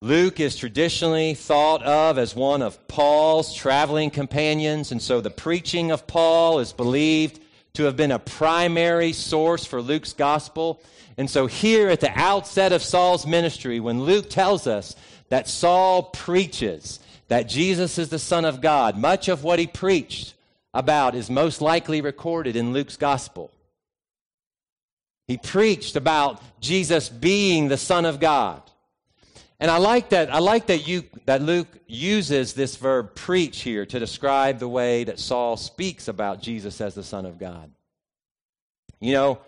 Luke 0.00 0.38
is 0.38 0.54
traditionally 0.54 1.34
thought 1.34 1.82
of 1.82 2.18
as 2.18 2.36
one 2.36 2.62
of 2.62 2.86
Paul's 2.86 3.52
traveling 3.52 4.10
companions, 4.10 4.92
and 4.92 5.02
so 5.02 5.20
the 5.20 5.30
preaching 5.30 5.90
of 5.90 6.06
Paul 6.06 6.60
is 6.60 6.72
believed 6.72 7.40
to 7.74 7.84
have 7.84 7.96
been 7.96 8.12
a 8.12 8.20
primary 8.20 9.12
source 9.12 9.64
for 9.64 9.82
Luke's 9.82 10.12
gospel. 10.12 10.80
And 11.16 11.28
so, 11.28 11.46
here 11.46 11.88
at 11.88 11.98
the 11.98 12.16
outset 12.16 12.72
of 12.72 12.82
Saul's 12.82 13.26
ministry, 13.26 13.80
when 13.80 14.04
Luke 14.04 14.30
tells 14.30 14.68
us 14.68 14.94
that 15.30 15.48
Saul 15.48 16.04
preaches, 16.04 17.00
that 17.28 17.48
Jesus 17.48 17.98
is 17.98 18.08
the 18.08 18.18
Son 18.18 18.44
of 18.44 18.60
God. 18.60 18.96
Much 18.96 19.28
of 19.28 19.44
what 19.44 19.58
he 19.58 19.66
preached 19.66 20.34
about 20.74 21.14
is 21.14 21.30
most 21.30 21.60
likely 21.60 22.00
recorded 22.00 22.56
in 22.56 22.72
Luke's 22.72 22.96
gospel. 22.96 23.50
He 25.26 25.36
preached 25.36 25.96
about 25.96 26.42
Jesus 26.60 27.08
being 27.08 27.68
the 27.68 27.76
Son 27.76 28.04
of 28.06 28.18
God. 28.18 28.62
And 29.60 29.70
I 29.70 29.78
like 29.78 30.10
that, 30.10 30.32
I 30.32 30.38
like 30.38 30.68
that, 30.68 30.86
you, 30.86 31.04
that 31.26 31.42
Luke 31.42 31.68
uses 31.86 32.54
this 32.54 32.76
verb 32.76 33.14
preach 33.14 33.62
here 33.62 33.84
to 33.84 33.98
describe 33.98 34.58
the 34.58 34.68
way 34.68 35.04
that 35.04 35.18
Saul 35.18 35.56
speaks 35.56 36.08
about 36.08 36.40
Jesus 36.40 36.80
as 36.80 36.94
the 36.94 37.02
Son 37.02 37.26
of 37.26 37.38
God. 37.38 37.70
You 39.00 39.12
know, 39.12 39.38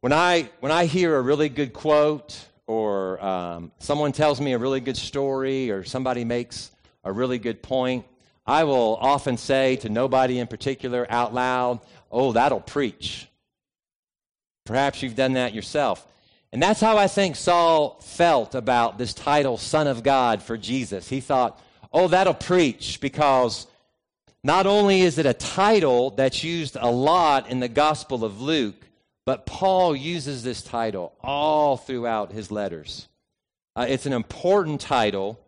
when 0.00 0.12
I, 0.12 0.48
when 0.60 0.72
I 0.72 0.86
hear 0.86 1.16
a 1.16 1.20
really 1.20 1.48
good 1.48 1.72
quote 1.72 2.46
or 2.70 3.22
um, 3.22 3.72
someone 3.80 4.12
tells 4.12 4.40
me 4.40 4.52
a 4.52 4.58
really 4.58 4.78
good 4.78 4.96
story, 4.96 5.72
or 5.72 5.82
somebody 5.82 6.24
makes 6.24 6.70
a 7.04 7.12
really 7.12 7.38
good 7.38 7.62
point, 7.62 8.04
I 8.46 8.64
will 8.64 8.96
often 9.00 9.36
say 9.36 9.76
to 9.76 9.88
nobody 9.88 10.38
in 10.38 10.46
particular 10.46 11.06
out 11.10 11.32
loud, 11.34 11.80
Oh, 12.10 12.32
that'll 12.32 12.60
preach. 12.60 13.28
Perhaps 14.66 15.02
you've 15.02 15.14
done 15.14 15.34
that 15.34 15.54
yourself. 15.54 16.06
And 16.52 16.62
that's 16.62 16.80
how 16.80 16.96
I 16.96 17.06
think 17.06 17.36
Saul 17.36 18.00
felt 18.02 18.54
about 18.54 18.98
this 18.98 19.14
title, 19.14 19.56
Son 19.56 19.86
of 19.86 20.02
God, 20.02 20.42
for 20.42 20.56
Jesus. 20.56 21.08
He 21.08 21.20
thought, 21.20 21.60
oh, 21.92 22.08
that'll 22.08 22.34
preach 22.34 23.00
because 23.00 23.66
not 24.42 24.66
only 24.66 25.02
is 25.02 25.18
it 25.18 25.26
a 25.26 25.34
title 25.34 26.10
that's 26.10 26.42
used 26.42 26.76
a 26.80 26.90
lot 26.90 27.48
in 27.48 27.60
the 27.60 27.68
Gospel 27.68 28.24
of 28.24 28.40
Luke, 28.40 28.86
but 29.24 29.46
Paul 29.46 29.94
uses 29.94 30.42
this 30.42 30.62
title 30.62 31.12
all 31.20 31.76
throughout 31.76 32.32
his 32.32 32.50
letters. 32.50 33.08
Uh, 33.76 33.86
it's 33.88 34.06
an 34.06 34.12
important 34.12 34.80
title 34.80 35.38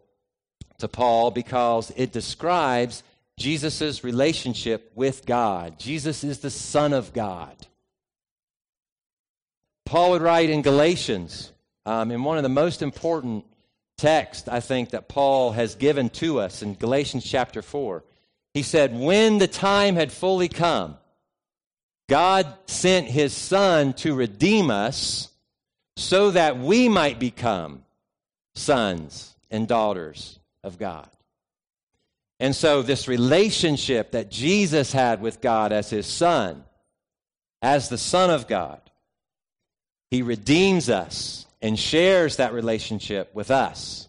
to 0.82 0.88
Paul 0.88 1.30
because 1.30 1.92
it 1.96 2.12
describes 2.12 3.04
Jesus' 3.38 4.02
relationship 4.02 4.90
with 4.96 5.24
God. 5.24 5.78
Jesus 5.78 6.24
is 6.24 6.40
the 6.40 6.50
Son 6.50 6.92
of 6.92 7.12
God. 7.12 7.54
Paul 9.86 10.10
would 10.10 10.22
write 10.22 10.50
in 10.50 10.62
Galatians, 10.62 11.52
um, 11.86 12.10
in 12.10 12.24
one 12.24 12.36
of 12.36 12.42
the 12.42 12.48
most 12.48 12.82
important 12.82 13.44
texts, 13.96 14.48
I 14.48 14.58
think, 14.58 14.90
that 14.90 15.08
Paul 15.08 15.52
has 15.52 15.76
given 15.76 16.10
to 16.10 16.40
us 16.40 16.62
in 16.62 16.74
Galatians 16.74 17.24
chapter 17.24 17.62
4. 17.62 18.02
He 18.52 18.62
said, 18.62 18.92
When 18.92 19.38
the 19.38 19.48
time 19.48 19.94
had 19.94 20.10
fully 20.10 20.48
come, 20.48 20.98
God 22.08 22.52
sent 22.66 23.06
his 23.06 23.32
Son 23.32 23.92
to 23.94 24.16
redeem 24.16 24.70
us 24.70 25.28
so 25.96 26.32
that 26.32 26.58
we 26.58 26.88
might 26.88 27.20
become 27.20 27.84
sons 28.56 29.36
and 29.48 29.68
daughters 29.68 30.40
of 30.62 30.78
God. 30.78 31.08
And 32.40 32.56
so, 32.56 32.82
this 32.82 33.06
relationship 33.06 34.12
that 34.12 34.30
Jesus 34.30 34.92
had 34.92 35.20
with 35.22 35.40
God 35.40 35.70
as 35.70 35.90
his 35.90 36.06
Son, 36.06 36.64
as 37.60 37.88
the 37.88 37.98
Son 37.98 38.30
of 38.30 38.48
God, 38.48 38.80
he 40.10 40.22
redeems 40.22 40.90
us 40.90 41.46
and 41.62 41.78
shares 41.78 42.36
that 42.36 42.52
relationship 42.52 43.32
with 43.34 43.50
us 43.50 44.08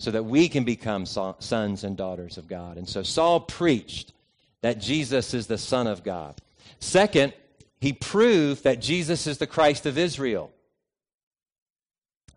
so 0.00 0.10
that 0.10 0.24
we 0.24 0.48
can 0.48 0.64
become 0.64 1.06
sons 1.06 1.84
and 1.84 1.96
daughters 1.96 2.38
of 2.38 2.48
God. 2.48 2.78
And 2.78 2.88
so 2.88 3.02
Saul 3.02 3.40
preached 3.40 4.12
that 4.62 4.80
Jesus 4.80 5.34
is 5.34 5.46
the 5.46 5.58
Son 5.58 5.86
of 5.86 6.02
God. 6.02 6.40
Second, 6.80 7.34
he 7.80 7.92
proved 7.92 8.64
that 8.64 8.80
Jesus 8.80 9.26
is 9.26 9.38
the 9.38 9.46
Christ 9.46 9.84
of 9.84 9.98
Israel. 9.98 10.50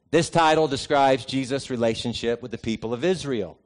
This 0.10 0.30
title 0.30 0.68
describes 0.68 1.26
Jesus' 1.26 1.70
relationship 1.70 2.42
with 2.42 2.52
the 2.52 2.58
people 2.58 2.94
of 2.94 3.04
Israel. 3.04 3.58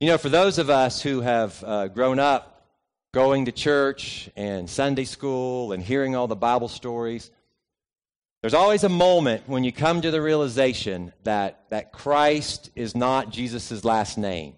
You 0.00 0.08
know, 0.08 0.18
for 0.18 0.28
those 0.28 0.58
of 0.58 0.70
us 0.70 1.02
who 1.02 1.20
have 1.20 1.62
uh, 1.64 1.88
grown 1.88 2.18
up 2.18 2.66
going 3.12 3.44
to 3.44 3.52
church 3.52 4.28
and 4.34 4.68
Sunday 4.68 5.04
school 5.04 5.72
and 5.72 5.82
hearing 5.82 6.16
all 6.16 6.26
the 6.26 6.34
Bible 6.34 6.68
stories, 6.68 7.30
there's 8.40 8.54
always 8.54 8.82
a 8.82 8.88
moment 8.88 9.42
when 9.46 9.62
you 9.62 9.72
come 9.72 10.00
to 10.00 10.10
the 10.10 10.22
realization 10.22 11.12
that, 11.24 11.64
that 11.70 11.92
Christ 11.92 12.70
is 12.74 12.96
not 12.96 13.30
Jesus' 13.30 13.84
last 13.84 14.16
name. 14.16 14.54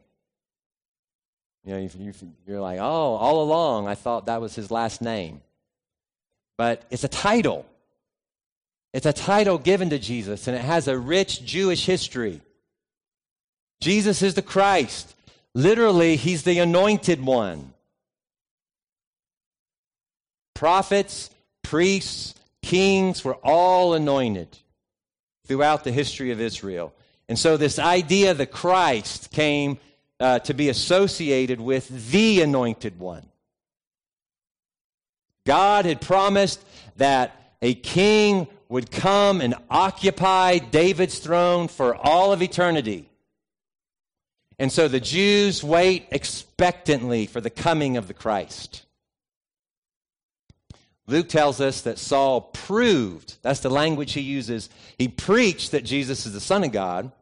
You 1.65 1.75
know, 1.75 2.13
you're 2.47 2.61
like, 2.61 2.79
oh, 2.79 2.83
all 2.83 3.43
along 3.43 3.89
I 3.89 3.95
thought 3.95 4.27
that 4.27 4.41
was 4.41 4.55
his 4.55 4.71
last 4.71 5.03
name. 5.03 5.43
But 6.57 6.83
it's 6.91 7.05
a 7.05 7.09
title. 7.09 7.67
It's 8.93 9.07
a 9.07 9.13
title 9.13 9.59
given 9.59 9.91
to 9.91 9.99
Jesus, 9.99 10.47
and 10.47 10.57
it 10.57 10.63
has 10.63 10.87
a 10.87 10.99
rich 10.99 11.45
Jewish 11.45 11.87
history. 11.87 12.41
Jesus 13.81 14.23
is 14.23 14.35
the 14.35 14.43
Christ. 14.43 15.15
Literally, 15.55 16.17
he's 16.17 16.43
the 16.43 16.59
anointed 16.59 17.25
one. 17.25 17.73
Prophets, 20.55 21.31
priests, 21.63 22.35
Kings 22.63 23.25
were 23.25 23.35
all 23.43 23.95
anointed 23.95 24.49
throughout 25.47 25.85
the 25.85 25.93
history 25.93 26.31
of 26.31 26.41
Israel. 26.41 26.95
And 27.29 27.39
so, 27.39 27.57
this 27.57 27.79
idea 27.79 28.35
the 28.35 28.47
Christ 28.47 29.31
came 29.31 29.79
uh, 30.21 30.39
to 30.41 30.55
be 30.55 30.69
associated 30.69 31.61
with 31.61 32.11
the 32.13 32.41
anointed 32.41 32.99
one. 32.99 33.27
God 35.45 35.85
had 35.85 36.01
promised 36.01 36.65
that 36.97 37.37
a 37.61 37.75
king 37.75 38.47
would 38.73 38.91
come 38.91 39.43
and 39.43 39.55
occupy 39.69 40.57
David's 40.57 41.19
throne 41.19 41.69
for 41.69 41.95
all 41.95 42.33
of 42.33 42.41
eternity. 42.41 43.07
And 44.59 44.73
so 44.73 44.89
the 44.89 44.99
Jews 44.99 45.63
wait 45.63 46.07
expectantly 46.11 47.27
for 47.27 47.43
the 47.43 47.51
coming 47.51 47.99
of 47.99 48.09
the 48.09 48.15
Christ. 48.15 48.87
Luke 51.07 51.29
tells 51.29 51.61
us 51.61 51.83
that 51.83 51.99
Saul 51.99 52.41
proved, 52.41 53.37
that's 53.43 53.61
the 53.61 53.69
language 53.69 54.15
he 54.15 54.23
uses, 54.23 54.71
he 54.97 55.07
preached 55.07 55.73
that 55.73 55.85
Jesus 55.85 56.25
is 56.25 56.33
the 56.33 56.41
Son 56.41 56.65
of 56.65 56.73
God. 56.73 57.13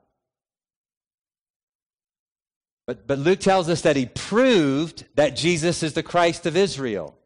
But, 2.86 3.08
but 3.08 3.18
Luke 3.18 3.40
tells 3.40 3.68
us 3.68 3.80
that 3.80 3.96
he 3.96 4.06
proved 4.06 5.04
that 5.16 5.34
Jesus 5.34 5.82
is 5.82 5.94
the 5.94 6.04
Christ 6.04 6.46
of 6.46 6.56
Israel. 6.56 7.16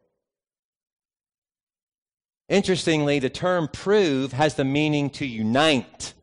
Interestingly, 2.47 3.19
the 3.19 3.29
term 3.29 3.67
prove 3.67 4.33
has 4.33 4.55
the 4.55 4.63
meaning 4.63 5.09
to 5.11 5.25
unite. 5.25 6.13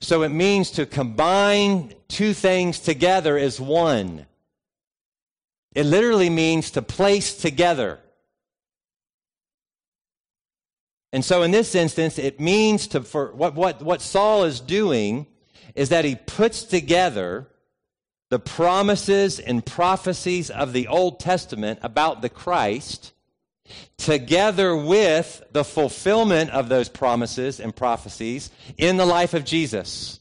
So 0.00 0.22
it 0.22 0.28
means 0.28 0.70
to 0.72 0.86
combine 0.86 1.92
two 2.06 2.32
things 2.32 2.78
together 2.78 3.36
as 3.36 3.60
one. 3.60 4.26
It 5.74 5.84
literally 5.84 6.30
means 6.30 6.70
to 6.72 6.82
place 6.82 7.34
together. 7.34 7.98
And 11.12 11.24
so 11.24 11.42
in 11.42 11.50
this 11.50 11.74
instance, 11.74 12.18
it 12.18 12.38
means 12.38 12.86
to, 12.88 13.02
for 13.02 13.32
what, 13.32 13.54
what, 13.54 13.82
what 13.82 14.02
Saul 14.02 14.44
is 14.44 14.60
doing 14.60 15.26
is 15.74 15.88
that 15.88 16.04
he 16.04 16.14
puts 16.14 16.62
together 16.62 17.48
the 18.30 18.38
promises 18.38 19.40
and 19.40 19.64
prophecies 19.64 20.50
of 20.50 20.72
the 20.72 20.86
Old 20.86 21.18
Testament 21.18 21.78
about 21.82 22.20
the 22.20 22.28
Christ 22.28 23.12
together 23.96 24.76
with 24.76 25.42
the 25.52 25.64
fulfillment 25.64 26.50
of 26.50 26.68
those 26.68 26.88
promises 26.88 27.60
and 27.60 27.74
prophecies 27.74 28.50
in 28.76 28.96
the 28.96 29.06
life 29.06 29.34
of 29.34 29.44
Jesus. 29.44 30.20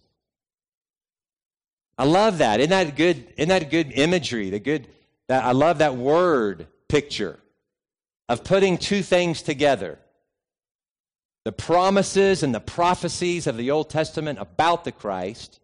I 1.97 2.05
love 2.05 2.39
that. 2.39 2.59
Isn't 2.59 2.69
that 2.69 2.95
good? 2.95 3.27
Isn't 3.37 3.49
that 3.49 3.69
good 3.71 3.91
imagery? 3.93 4.49
The 4.49 4.59
good 4.59 4.87
that 5.27 5.43
I 5.43 5.51
love 5.51 5.79
that 5.79 5.95
word 5.95 6.67
picture 6.87 7.39
of 8.29 8.43
putting 8.43 8.77
two 8.77 9.01
things 9.01 9.41
together 9.41 9.99
the 11.43 11.51
promises 11.53 12.43
and 12.43 12.53
the 12.53 12.59
prophecies 12.59 13.47
of 13.47 13.55
the 13.55 13.71
Old 13.71 13.89
Testament 13.89 14.37
about 14.37 14.83
the 14.83 14.91
Christ 14.91 15.61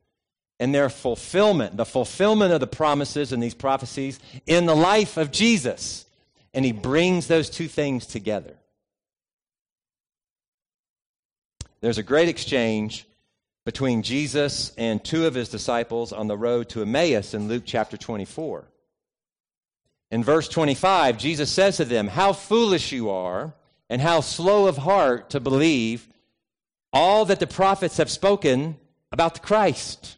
and 0.58 0.74
their 0.74 0.88
fulfillment, 0.88 1.76
the 1.76 1.86
fulfillment 1.86 2.54
of 2.54 2.62
the 2.62 2.67
promises 2.67 3.34
and 3.34 3.43
these 3.43 3.54
prophecies 3.54 4.17
in 4.46 4.65
the 4.65 4.76
life 4.76 5.17
of 5.17 5.30
Jesus. 5.30 6.06
And 6.54 6.63
he 6.63 6.72
brings 6.72 7.28
those 7.28 7.50
two 7.50 7.68
things 7.68 8.06
together. 8.06 8.56
There's 11.82 11.98
a 11.98 12.04
great 12.04 12.30
exchange 12.30 13.06
between 13.66 14.04
Jesus 14.04 14.74
and 14.78 15.04
two 15.04 15.26
of 15.26 15.34
his 15.34 15.50
disciples 15.50 16.13
on 16.13 16.28
the 16.28 16.38
road 16.38 16.70
to 16.70 16.82
Emmaus 16.82 17.34
in 17.34 17.48
Luke 17.48 17.63
chapter 17.66 17.98
24. 17.98 18.66
In 20.12 20.24
verse 20.24 20.48
25, 20.48 21.18
Jesus 21.18 21.52
says 21.52 21.78
to 21.78 21.86
them, 21.86 22.08
How 22.08 22.34
foolish 22.34 22.92
you 22.92 23.10
are 23.10 23.54
and 23.89 24.02
how 24.02 24.22
slow 24.22 24.68
of 24.68 24.78
heart 24.78 25.32
to 25.32 25.39
believe 25.39 26.08
all 26.92 27.26
that 27.26 27.39
the 27.39 27.48
prophets 27.48 27.98
have 27.98 28.12
spoken 28.12 28.78
about 29.12 29.34
the 29.34 29.39
Christ. 29.39 30.18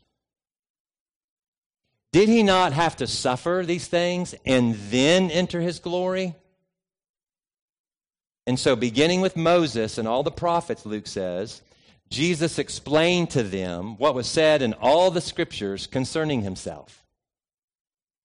Did 2.16 2.30
he 2.30 2.44
not 2.44 2.72
have 2.72 2.96
to 2.96 3.08
suffer 3.08 3.66
these 3.68 3.90
things 3.90 4.34
and 4.46 4.76
then 4.90 5.30
enter 5.30 5.60
his 5.60 5.80
glory? 5.80 6.34
And 8.48 8.58
so, 8.58 8.78
beginning 8.78 9.20
with 9.20 9.36
Moses 9.36 9.98
and 9.98 10.08
all 10.08 10.24
the 10.24 10.32
prophets, 10.32 10.86
Luke 10.86 11.08
says, 11.08 11.62
Jesus 12.10 12.58
explained 12.58 13.32
to 13.32 13.44
them 13.44 13.98
what 13.98 14.16
was 14.16 14.28
said 14.28 14.62
in 14.62 14.72
all 14.76 15.12
the 15.12 15.20
scriptures 15.20 15.88
concerning 15.88 16.42
himself. 16.42 17.04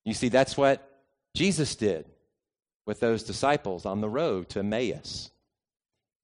You 0.04 0.14
see, 0.14 0.28
that's 0.28 0.56
what 0.56 0.88
Jesus 1.34 1.74
did 1.74 2.06
with 2.86 3.00
those 3.00 3.24
disciples 3.24 3.86
on 3.86 4.00
the 4.00 4.08
road 4.08 4.50
to 4.50 4.60
Emmaus. 4.60 5.32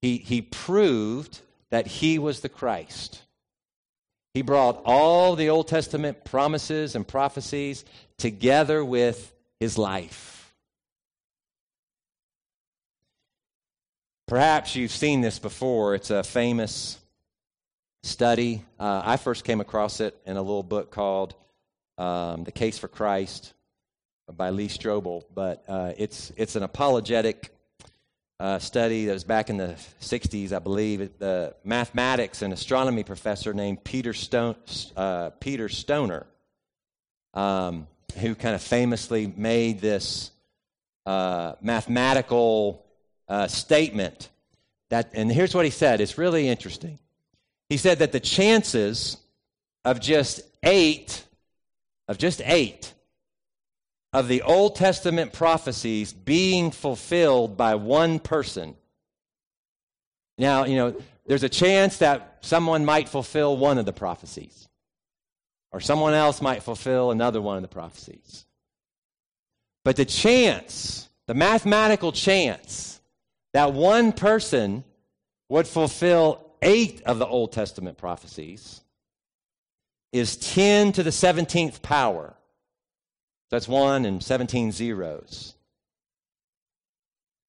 He, 0.01 0.19
he 0.19 0.41
proved 0.41 1.41
that 1.69 1.85
he 1.85 2.17
was 2.17 2.39
the 2.39 2.47
Christ. 2.47 3.23
He 4.37 4.43
brought 4.43 4.83
all 4.85 5.35
the 5.35 5.49
Old 5.49 5.67
Testament 5.67 6.23
promises 6.23 6.93
and 6.93 7.07
prophecies 7.07 7.83
together 8.19 8.85
with 8.85 9.33
his 9.59 9.79
life. 9.79 10.53
Perhaps 14.27 14.75
you've 14.75 14.91
seen 14.91 15.21
this 15.21 15.39
before. 15.39 15.95
It's 15.95 16.11
a 16.11 16.21
famous 16.21 16.99
study. 18.03 18.63
Uh, 18.79 19.01
I 19.03 19.17
first 19.17 19.43
came 19.43 19.59
across 19.59 20.01
it 20.01 20.15
in 20.27 20.37
a 20.37 20.41
little 20.43 20.61
book 20.61 20.91
called 20.91 21.33
um, 21.97 22.43
The 22.43 22.51
Case 22.51 22.77
for 22.77 22.87
Christ 22.87 23.55
by 24.31 24.51
Lee 24.51 24.67
Strobel, 24.67 25.23
but 25.33 25.63
uh, 25.67 25.93
it's, 25.97 26.31
it's 26.37 26.55
an 26.55 26.61
apologetic 26.61 27.56
uh, 28.39 28.59
study 28.59 29.05
that 29.05 29.13
was 29.13 29.23
back 29.23 29.49
in 29.49 29.57
the 29.57 29.75
60s, 30.01 30.51
I 30.51 30.59
believe. 30.59 31.17
The 31.17 31.55
mathematics 31.63 32.41
and 32.41 32.53
astronomy 32.53 33.03
professor 33.03 33.53
named 33.53 33.83
Peter, 33.83 34.13
Stone, 34.13 34.55
uh, 34.95 35.31
Peter 35.39 35.69
Stoner, 35.69 36.25
um, 37.33 37.87
who 38.19 38.35
kind 38.35 38.55
of 38.55 38.61
famously 38.61 39.31
made 39.35 39.81
this 39.81 40.31
uh, 41.05 41.53
mathematical 41.61 42.85
uh, 43.27 43.47
statement. 43.47 44.29
That, 44.89 45.11
and 45.13 45.31
here's 45.31 45.55
what 45.55 45.65
he 45.65 45.71
said 45.71 45.99
it's 45.99 46.17
really 46.17 46.47
interesting. 46.47 46.99
He 47.69 47.77
said 47.77 47.99
that 47.99 48.11
the 48.11 48.19
chances 48.19 49.17
of 49.83 49.99
just 49.99 50.41
eight, 50.63 51.25
of 52.07 52.17
just 52.17 52.41
eight, 52.45 52.93
of 54.17 54.27
the 54.27 54.41
Old 54.41 54.75
Testament 54.75 55.31
prophecies 55.31 56.11
being 56.11 56.71
fulfilled 56.71 57.55
by 57.55 57.75
one 57.75 58.17
person. 58.17 58.75
Now, 60.39 60.65
you 60.65 60.75
know, 60.75 60.95
there's 61.27 61.43
a 61.43 61.49
chance 61.49 61.97
that 61.97 62.39
someone 62.41 62.83
might 62.83 63.09
fulfill 63.09 63.55
one 63.57 63.77
of 63.77 63.85
the 63.85 63.93
prophecies, 63.93 64.67
or 65.71 65.79
someone 65.79 66.15
else 66.15 66.41
might 66.41 66.63
fulfill 66.63 67.11
another 67.11 67.39
one 67.39 67.57
of 67.57 67.61
the 67.61 67.67
prophecies. 67.67 68.47
But 69.85 69.97
the 69.97 70.05
chance, 70.05 71.07
the 71.27 71.35
mathematical 71.35 72.11
chance, 72.11 72.99
that 73.53 73.73
one 73.73 74.13
person 74.13 74.83
would 75.47 75.67
fulfill 75.67 76.43
eight 76.63 77.03
of 77.05 77.19
the 77.19 77.27
Old 77.27 77.51
Testament 77.51 77.99
prophecies 77.99 78.81
is 80.11 80.37
10 80.37 80.93
to 80.93 81.03
the 81.03 81.11
17th 81.11 81.83
power. 81.83 82.33
That's 83.49 83.67
one 83.67 84.05
and 84.05 84.23
17 84.23 84.71
zeros. 84.71 85.55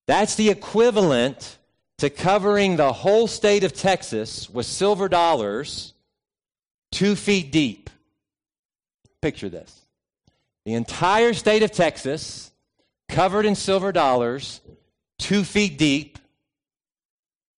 That's 0.07 0.37
the 0.37 0.51
equivalent 0.51 1.59
to 1.99 2.09
covering 2.09 2.77
the 2.77 2.93
whole 2.93 3.27
state 3.27 3.65
of 3.65 3.75
Texas 3.75 4.49
with 4.49 4.67
silver 4.67 5.09
dollars 5.09 5.93
two 6.93 7.15
feet 7.15 7.53
deep. 7.53 7.91
Picture 9.21 9.49
this 9.49 9.83
the 10.65 10.75
entire 10.75 11.35
state 11.35 11.63
of 11.63 11.73
Texas 11.73 12.53
covered 13.09 13.45
in 13.47 13.55
silver 13.55 13.91
dollars 13.91 14.61
two 15.19 15.43
feet 15.43 15.77
deep, 15.77 16.19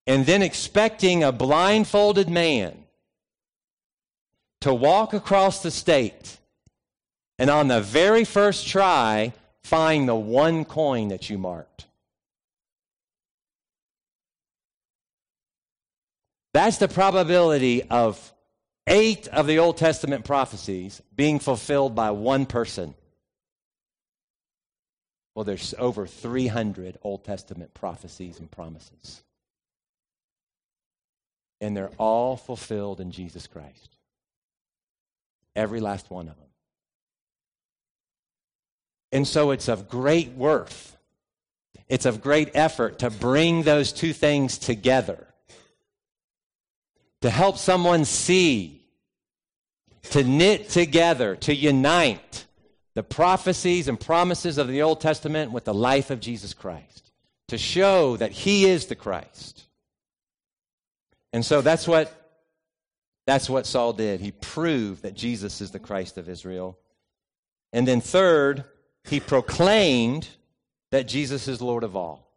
and 0.07 0.25
then 0.27 0.43
expecting 0.43 1.23
a 1.23 1.31
blindfolded 1.31 2.29
man 2.29 2.85
to 4.63 4.73
walk 4.73 5.13
across 5.13 5.63
the 5.63 5.71
state 5.71 6.40
and 7.41 7.49
on 7.49 7.69
the 7.69 7.81
very 7.81 8.25
first 8.25 8.69
try, 8.69 9.33
find 9.63 10.07
the 10.07 10.15
one 10.15 10.67
coin 10.67 11.09
that 11.09 11.31
you 11.31 11.39
marked. 11.39 11.87
That's 16.53 16.77
the 16.77 16.87
probability 16.87 17.83
of 17.85 18.35
eight 18.87 19.27
of 19.29 19.47
the 19.47 19.59
Old 19.59 19.79
Testament 19.79 20.27
prophecies 20.27 21.01
being 21.17 21.39
fulfilled 21.39 21.95
by 21.95 22.11
one 22.11 22.45
person. 22.45 22.95
Well, 25.35 25.45
there's 25.47 25.75
over 25.79 26.07
300 26.07 26.99
Old 27.03 27.25
Testament 27.25 27.73
prophecies 27.73 28.39
and 28.39 28.51
promises. 28.51 29.23
And 31.63 31.75
they're 31.75 31.93
all 31.97 32.37
fulfilled 32.37 33.01
in 33.01 33.13
Jesus 33.13 33.47
Christ. 33.47 33.97
Every 35.57 35.81
last 35.81 36.11
one 36.11 36.29
of 36.29 36.37
them. 36.37 36.50
And 39.13 39.27
so 39.27 39.51
it's 39.51 39.69
of 39.69 39.89
great 39.89 40.33
worth. 40.33 40.97
It's 41.89 42.07
of 42.07 42.23
great 42.23 42.51
effort 42.55 43.01
to 43.01 43.11
bring 43.11 43.65
those 43.65 43.93
two 43.93 44.13
things 44.13 44.59
together, 44.59 45.27
to 47.21 47.31
help 47.31 47.59
someone 47.59 48.05
see, 48.05 48.83
to 50.11 50.23
knit 50.23 50.69
together, 50.69 51.35
to 51.37 51.55
unite 51.55 52.47
the 52.95 53.03
prophecies 53.03 53.89
and 53.89 53.99
promises 53.99 54.57
of 54.57 54.69
the 54.69 54.83
Old 54.83 55.01
Testament 55.01 55.51
with 55.51 55.65
the 55.65 55.75
life 55.75 56.11
of 56.11 56.21
Jesus 56.21 56.55
Christ, 56.55 57.11
to 57.49 57.59
show 57.59 58.17
that 58.17 58.31
He 58.31 58.67
is 58.67 58.87
the 58.87 58.95
Christ. 58.95 59.67
And 61.33 61.45
so 61.45 61.61
that's 61.61 61.89
what, 61.89 62.13
that's 63.27 63.51
what 63.51 63.67
Saul 63.67 63.93
did. 63.93 64.21
He 64.21 64.31
proved 64.31 65.03
that 65.03 65.15
Jesus 65.15 65.61
is 65.61 65.73
the 65.73 65.79
Christ 65.79 66.19
of 66.19 66.29
Israel. 66.29 66.79
And 67.73 67.87
then, 67.87 68.01
third, 68.01 68.65
he 69.05 69.21
proclaimed 69.21 70.29
that 70.91 71.09
Jesus 71.09 71.49
is 71.49 71.61
Lord 71.61 71.85
of 71.85 71.97
all. 71.97 72.31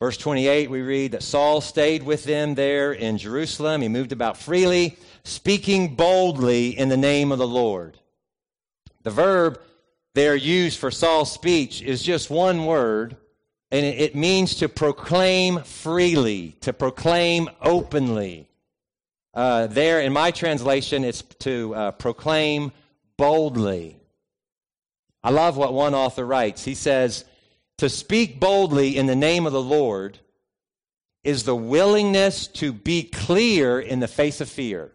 Verse 0.00 0.16
28, 0.16 0.68
we 0.68 0.82
read 0.82 1.12
that 1.12 1.22
Saul 1.22 1.60
stayed 1.60 2.02
with 2.02 2.24
them 2.24 2.56
there 2.56 2.92
in 2.92 3.18
Jerusalem. 3.18 3.82
He 3.82 3.88
moved 3.88 4.10
about 4.10 4.36
freely, 4.36 4.96
speaking 5.22 5.94
boldly 5.94 6.76
in 6.76 6.88
the 6.88 6.96
name 6.96 7.30
of 7.30 7.38
the 7.38 7.46
Lord. 7.46 8.00
The 9.04 9.10
verb 9.10 9.60
there 10.14 10.34
used 10.34 10.80
for 10.80 10.90
Saul's 10.90 11.30
speech 11.30 11.82
is 11.82 12.02
just 12.02 12.30
one 12.30 12.66
word, 12.66 13.16
and 13.70 13.86
it 13.86 14.16
means 14.16 14.56
to 14.56 14.68
proclaim 14.68 15.62
freely, 15.62 16.56
to 16.62 16.72
proclaim 16.72 17.48
openly. 17.60 18.48
Uh, 19.32 19.68
there, 19.68 20.00
in 20.00 20.12
my 20.12 20.32
translation, 20.32 21.04
it's 21.04 21.22
to 21.22 21.74
uh, 21.76 21.90
proclaim 21.92 22.72
boldly. 23.16 24.01
I 25.24 25.30
love 25.30 25.56
what 25.56 25.72
one 25.72 25.94
author 25.94 26.24
writes. 26.24 26.64
He 26.64 26.74
says, 26.74 27.24
To 27.78 27.88
speak 27.88 28.40
boldly 28.40 28.96
in 28.96 29.06
the 29.06 29.16
name 29.16 29.46
of 29.46 29.52
the 29.52 29.62
Lord 29.62 30.18
is 31.22 31.44
the 31.44 31.54
willingness 31.54 32.48
to 32.48 32.72
be 32.72 33.04
clear 33.04 33.78
in 33.80 34.00
the 34.00 34.08
face 34.08 34.40
of 34.40 34.48
fear. 34.48 34.92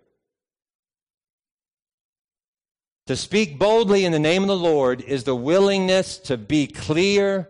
To 3.07 3.15
speak 3.15 3.57
boldly 3.57 4.03
in 4.03 4.11
the 4.11 4.19
name 4.19 4.43
of 4.43 4.49
the 4.49 4.57
Lord 4.57 5.01
is 5.01 5.23
the 5.23 5.35
willingness 5.35 6.17
to 6.19 6.35
be 6.35 6.67
clear 6.67 7.47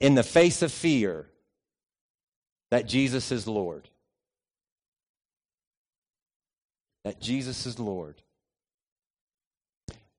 in 0.00 0.14
the 0.14 0.22
face 0.22 0.60
of 0.60 0.70
fear 0.70 1.30
that 2.70 2.86
Jesus 2.86 3.32
is 3.32 3.46
Lord. 3.46 3.88
That 7.04 7.22
Jesus 7.22 7.64
is 7.64 7.78
Lord. 7.78 8.20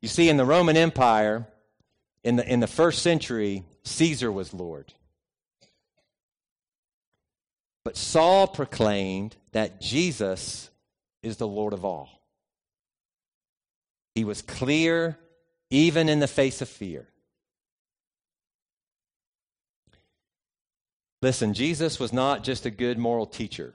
You 0.02 0.08
see, 0.08 0.28
in 0.28 0.38
the 0.38 0.45
Roman 0.45 0.76
Empire, 0.76 1.45
in 2.30 2.36
the, 2.36 2.48
in 2.48 2.60
the 2.60 2.68
first 2.68 3.02
century, 3.02 3.63
Caesar 3.82 4.32
was 4.32 4.54
Lord. 4.54 4.94
But 7.84 7.98
Saul 7.98 8.46
proclaimed 8.46 9.36
that 9.52 9.82
Jesus 9.82 10.70
is 11.24 11.38
the 11.38 11.48
Lord 11.48 11.74
of 11.74 11.84
all. 11.84 12.22
He 14.13 14.24
was 14.24 14.44
clear 14.44 15.18
even 15.72 16.08
in 16.08 16.20
the 16.20 16.28
face 16.28 16.62
of 16.62 16.70
fear. 16.70 17.08
Listen, 21.24 21.56
Jesus 21.56 22.00
was 22.00 22.13
not 22.13 22.44
just 22.44 22.63
a 22.68 22.70
good 22.70 23.00
moral 23.00 23.26
teacher. 23.26 23.74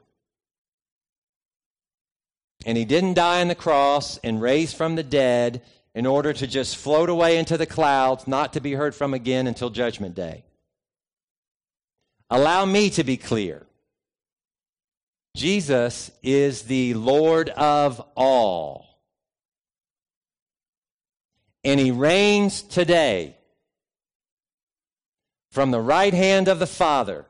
And 2.64 2.79
he 2.79 2.85
didn't 2.85 3.14
die 3.14 3.40
on 3.40 3.49
the 3.49 3.57
cross 3.57 4.19
and 4.19 4.40
raise 4.40 4.73
from 4.73 4.95
the 4.95 5.03
dead 5.03 5.61
in 5.95 6.07
order 6.07 6.33
to 6.33 6.47
just 6.47 6.77
float 6.77 7.09
away 7.09 7.39
into 7.39 7.57
the 7.57 7.67
clouds, 7.67 8.27
not 8.27 8.53
to 8.55 8.61
be 8.61 8.73
heard 8.73 8.95
from 8.95 9.15
again 9.15 9.47
until 9.47 9.71
Judgment 9.71 10.15
Day. 10.15 10.45
Allow 12.31 12.65
me 12.65 12.91
to 12.91 13.05
be 13.05 13.17
clear. 13.17 13.65
Jesus 15.37 16.11
is 16.23 16.63
the 16.63 16.95
Lord 16.95 17.49
of 17.51 18.05
all. 18.17 18.87
And 21.63 21.81
he 21.81 21.91
reigns 21.91 22.63
today 22.63 23.37
from 25.51 25.71
the 25.71 25.81
right 25.81 26.13
hand 26.13 26.49
of 26.49 26.59
the 26.59 26.67
Father, 26.67 27.27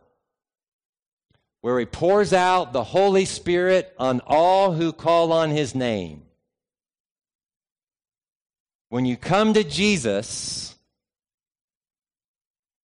where 1.61 1.79
he 1.79 1.87
pours 1.87 2.33
out 2.33 2.73
the 2.73 2.85
Holy 2.85 3.25
Spirit 3.25 3.95
on 3.99 4.21
all 4.27 4.73
who 4.73 4.93
call 4.93 5.33
on 5.33 5.51
his 5.51 5.75
name. 5.75 6.24
When 8.95 9.07
you 9.07 9.17
come 9.17 9.55
to 9.55 9.65
Jesus, 9.65 10.77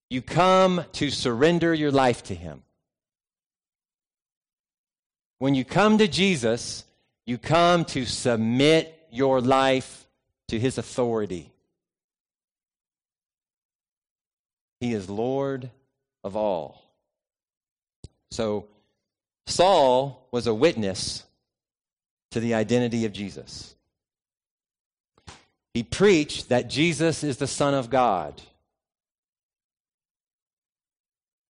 you 0.09 0.21
come 0.21 0.85
to 0.95 1.09
surrender 1.09 1.73
your 1.73 1.93
life 1.93 2.25
to 2.25 2.35
Him. 2.35 2.65
When 5.39 5.55
you 5.55 5.65
come 5.65 5.99
to 5.99 6.09
Jesus, 6.09 6.85
you 7.27 7.39
come 7.39 7.85
to 7.85 8.05
submit 8.07 8.93
your 9.13 9.41
life 9.41 10.09
to 10.49 10.59
His 10.59 10.79
authority. 10.79 11.53
He 14.81 14.93
is 14.93 15.09
Lord 15.09 15.71
of 16.25 16.35
all. 16.35 16.83
So, 18.33 18.67
Saul 19.47 20.27
was 20.33 20.49
a 20.49 20.55
witness 20.55 21.23
to 22.33 22.41
the 22.41 22.55
identity 22.55 23.05
of 23.05 23.13
Jesus. 23.13 23.77
He 25.75 25.83
preached 25.83 26.49
that 26.49 26.69
Jesus 26.69 27.23
is 27.23 27.37
the 27.37 27.47
Son 27.47 27.75
of 27.75 27.91
God. 27.91 28.41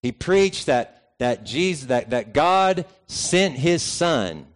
He 0.03 0.13
preached 0.13 0.67
that, 0.67 1.13
that, 1.19 1.45
Jesus, 1.45 1.87
that, 1.87 2.11
that 2.11 2.33
God 2.33 2.87
sent 3.07 3.55
his 3.57 3.83
Son 3.83 4.47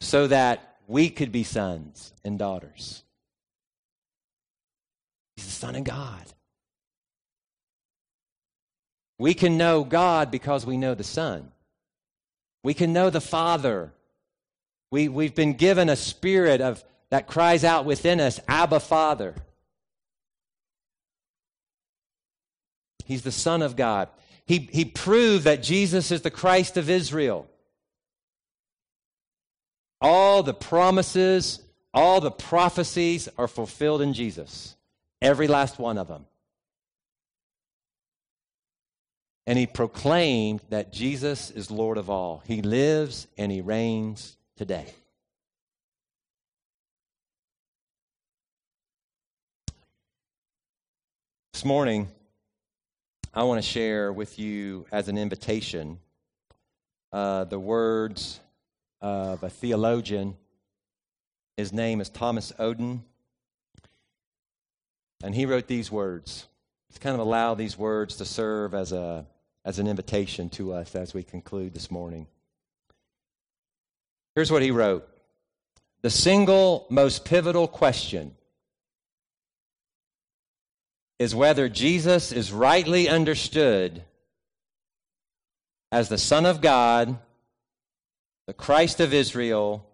so 0.00 0.26
that 0.26 0.76
we 0.86 1.10
could 1.10 1.32
be 1.32 1.44
sons 1.44 2.12
and 2.24 2.38
daughters. 2.38 3.02
He's 5.36 5.46
the 5.46 5.52
Son 5.52 5.76
of 5.76 5.84
God. 5.84 6.24
We 9.18 9.34
can 9.34 9.58
know 9.58 9.84
God 9.84 10.30
because 10.30 10.64
we 10.64 10.76
know 10.76 10.94
the 10.94 11.04
Son. 11.04 11.50
We 12.62 12.74
can 12.74 12.92
know 12.92 13.10
the 13.10 13.20
Father. 13.20 13.92
We, 14.90 15.08
we've 15.08 15.34
been 15.34 15.54
given 15.54 15.88
a 15.88 15.96
spirit 15.96 16.60
of, 16.60 16.84
that 17.10 17.26
cries 17.26 17.64
out 17.64 17.84
within 17.84 18.20
us, 18.20 18.40
Abba, 18.48 18.80
Father. 18.80 19.34
He's 23.04 23.22
the 23.22 23.32
Son 23.32 23.62
of 23.62 23.76
God. 23.76 24.08
He, 24.44 24.68
he 24.72 24.84
proved 24.84 25.44
that 25.44 25.62
Jesus 25.62 26.10
is 26.10 26.22
the 26.22 26.30
Christ 26.30 26.76
of 26.76 26.90
Israel. 26.90 27.46
All 30.00 30.42
the 30.42 30.54
promises, 30.54 31.60
all 31.92 32.20
the 32.20 32.30
prophecies 32.30 33.28
are 33.36 33.48
fulfilled 33.48 34.02
in 34.02 34.14
Jesus. 34.14 34.76
Every 35.20 35.48
last 35.48 35.78
one 35.78 35.98
of 35.98 36.08
them. 36.08 36.26
And 39.46 39.58
he 39.58 39.66
proclaimed 39.66 40.60
that 40.68 40.92
Jesus 40.92 41.50
is 41.50 41.70
Lord 41.70 41.96
of 41.96 42.10
all. 42.10 42.42
He 42.46 42.60
lives 42.60 43.26
and 43.38 43.50
he 43.50 43.62
reigns 43.62 44.36
today. 44.56 44.86
This 51.58 51.64
morning, 51.64 52.06
I 53.34 53.42
want 53.42 53.60
to 53.60 53.68
share 53.68 54.12
with 54.12 54.38
you 54.38 54.86
as 54.92 55.08
an 55.08 55.18
invitation 55.18 55.98
uh, 57.12 57.46
the 57.46 57.58
words 57.58 58.38
of 59.00 59.42
a 59.42 59.50
theologian. 59.50 60.36
His 61.56 61.72
name 61.72 62.00
is 62.00 62.10
Thomas 62.10 62.52
Oden. 62.60 63.00
And 65.24 65.34
he 65.34 65.46
wrote 65.46 65.66
these 65.66 65.90
words. 65.90 66.46
Let's 66.90 67.00
kind 67.00 67.14
of 67.14 67.26
allow 67.26 67.56
these 67.56 67.76
words 67.76 68.18
to 68.18 68.24
serve 68.24 68.72
as 68.72 68.92
a 68.92 69.26
as 69.64 69.80
an 69.80 69.88
invitation 69.88 70.50
to 70.50 70.72
us 70.74 70.94
as 70.94 71.12
we 71.12 71.24
conclude 71.24 71.74
this 71.74 71.90
morning. 71.90 72.28
Here's 74.36 74.52
what 74.52 74.62
he 74.62 74.70
wrote 74.70 75.08
The 76.02 76.10
single 76.10 76.86
most 76.88 77.24
pivotal 77.24 77.66
question 77.66 78.36
is 81.18 81.34
whether 81.34 81.68
Jesus 81.68 82.32
is 82.32 82.52
rightly 82.52 83.08
understood 83.08 84.02
as 85.90 86.08
the 86.08 86.18
Son 86.18 86.46
of 86.46 86.60
God, 86.60 87.18
the 88.46 88.54
Christ 88.54 89.00
of 89.00 89.12
Israel, 89.12 89.84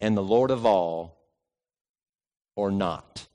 and 0.00 0.16
the 0.16 0.22
Lord 0.22 0.50
of 0.50 0.64
all, 0.64 1.16
or 2.56 2.70
not. 2.70 3.26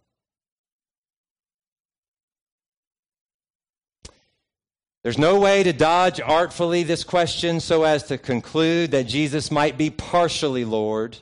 There's 5.03 5.17
no 5.17 5.39
way 5.39 5.63
to 5.63 5.73
dodge 5.73 6.19
artfully 6.19 6.83
this 6.83 7.03
question 7.03 7.61
so 7.61 7.83
as 7.83 8.03
to 8.03 8.17
conclude 8.17 8.91
that 8.91 9.07
Jesus 9.07 9.49
might 9.49 9.77
be 9.77 9.89
partially 9.89 10.65
Lord 10.65 11.17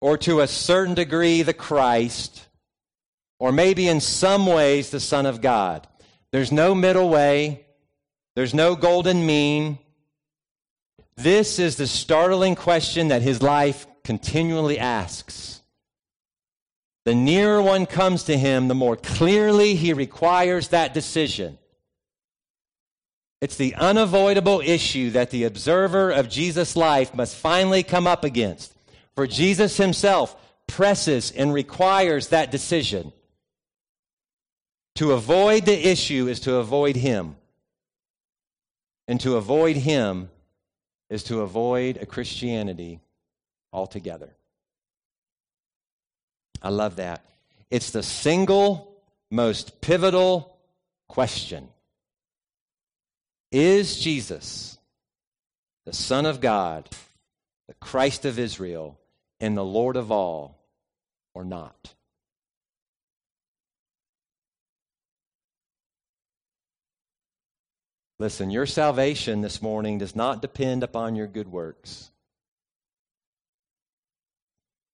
or 0.00 0.16
to 0.18 0.40
a 0.40 0.46
certain 0.46 0.94
degree 0.94 1.42
the 1.42 1.52
Christ 1.52 2.46
or 3.40 3.50
maybe 3.50 3.88
in 3.88 4.00
some 4.00 4.46
ways 4.46 4.90
the 4.90 5.00
Son 5.00 5.26
of 5.26 5.40
God. 5.40 5.88
There's 6.30 6.52
no 6.52 6.74
middle 6.74 7.08
way, 7.08 7.66
there's 8.36 8.54
no 8.54 8.76
golden 8.76 9.26
mean. 9.26 9.80
This 11.16 11.58
is 11.58 11.74
the 11.74 11.88
startling 11.88 12.54
question 12.54 13.08
that 13.08 13.22
his 13.22 13.42
life 13.42 13.86
continually 14.04 14.78
asks. 14.78 15.62
The 17.04 17.14
nearer 17.14 17.60
one 17.60 17.86
comes 17.86 18.24
to 18.24 18.36
him, 18.36 18.68
the 18.68 18.74
more 18.74 18.96
clearly 18.96 19.74
he 19.74 19.94
requires 19.94 20.68
that 20.68 20.94
decision. 20.94 21.58
It's 23.40 23.56
the 23.56 23.74
unavoidable 23.74 24.60
issue 24.60 25.10
that 25.12 25.30
the 25.30 25.44
observer 25.44 26.10
of 26.10 26.28
Jesus' 26.28 26.76
life 26.76 27.14
must 27.14 27.36
finally 27.36 27.82
come 27.82 28.06
up 28.06 28.22
against. 28.22 28.74
For 29.14 29.26
Jesus 29.26 29.78
himself 29.78 30.36
presses 30.66 31.30
and 31.30 31.54
requires 31.54 32.28
that 32.28 32.50
decision. 32.50 33.12
To 34.96 35.12
avoid 35.12 35.64
the 35.64 35.88
issue 35.88 36.28
is 36.28 36.40
to 36.40 36.56
avoid 36.56 36.96
him. 36.96 37.36
And 39.08 39.20
to 39.20 39.36
avoid 39.36 39.76
him 39.76 40.30
is 41.08 41.24
to 41.24 41.40
avoid 41.40 41.96
a 41.96 42.06
Christianity 42.06 43.00
altogether. 43.72 44.30
I 46.62 46.68
love 46.68 46.96
that. 46.96 47.24
It's 47.70 47.90
the 47.90 48.02
single 48.02 48.94
most 49.30 49.80
pivotal 49.80 50.56
question 51.08 51.68
is 53.50 53.98
Jesus 53.98 54.78
the 55.86 55.92
Son 55.92 56.26
of 56.26 56.40
God, 56.40 56.88
the 57.66 57.74
Christ 57.74 58.24
of 58.24 58.38
Israel, 58.38 58.98
and 59.40 59.56
the 59.56 59.64
Lord 59.64 59.96
of 59.96 60.12
all, 60.12 60.58
or 61.34 61.44
not? 61.44 61.94
Listen, 68.20 68.50
your 68.50 68.66
salvation 68.66 69.40
this 69.40 69.62
morning 69.62 69.96
does 69.96 70.14
not 70.14 70.42
depend 70.42 70.82
upon 70.82 71.16
your 71.16 71.26
good 71.26 71.50
works. 71.50 72.10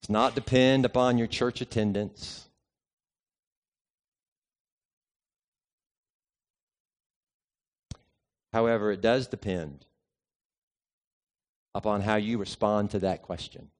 It's 0.00 0.08
not 0.08 0.36
depend 0.36 0.84
upon 0.84 1.18
your 1.18 1.26
church 1.26 1.60
attendance. 1.60 2.48
However, 8.52 8.92
it 8.92 9.00
does 9.00 9.26
depend 9.26 9.84
upon 11.74 12.02
how 12.02 12.14
you 12.14 12.38
respond 12.38 12.92
to 12.92 13.00
that 13.00 13.22
question. 13.22 13.70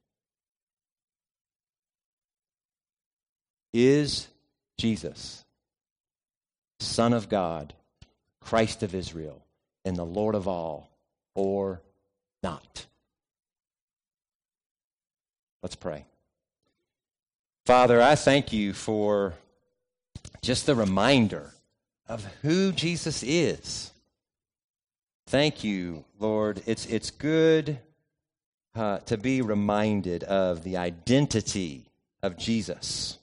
Is 3.73 4.27
Jesus, 4.77 5.45
Son 6.81 7.13
of 7.13 7.29
God, 7.29 7.75
Christ 8.47 8.85
of 8.85 8.95
Israel, 8.95 9.43
and 9.85 9.97
the 9.97 10.05
Lord 10.05 10.37
of 10.37 10.47
all, 10.47 10.89
or 11.35 11.81
not? 12.45 12.87
Let's 15.65 15.75
pray. 15.75 16.05
Father, 17.65 18.01
I 18.01 18.15
thank 18.15 18.53
you 18.53 18.73
for 18.73 19.35
just 20.43 20.65
the 20.65 20.77
reminder 20.77 21.51
of 22.09 22.25
who 22.43 22.71
Jesus 22.71 23.25
is. 23.25 23.91
Thank 25.27 25.65
you, 25.65 26.05
Lord. 26.21 26.63
It's, 26.67 26.87
it's 26.87 27.11
good 27.11 27.81
uh, 28.77 28.99
to 28.99 29.17
be 29.19 29.43
reminded 29.43 30.23
of 30.23 30.63
the 30.63 30.77
identity 30.77 31.91
of 32.23 32.37
Jesus. 32.37 33.19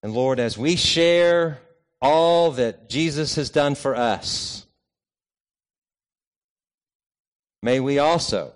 And 0.00 0.12
Lord, 0.12 0.38
as 0.38 0.56
we 0.56 0.76
share 0.76 1.58
all 2.02 2.50
that 2.52 2.90
Jesus 2.90 3.36
has 3.36 3.48
done 3.48 3.76
for 3.76 3.96
us, 3.96 4.66
may 7.62 7.80
we 7.80 7.98
also, 8.00 8.52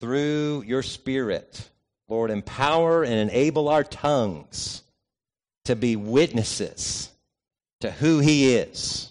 through 0.00 0.62
your 0.66 0.82
Spirit, 0.82 1.68
Lord, 2.08 2.30
empower 2.30 3.02
and 3.02 3.14
enable 3.14 3.68
our 3.68 3.82
tongues 3.82 4.82
to 5.64 5.74
be 5.74 5.96
witnesses 5.96 7.08
to 7.80 7.90
who 7.90 8.18
He 8.18 8.54
is 8.54 9.10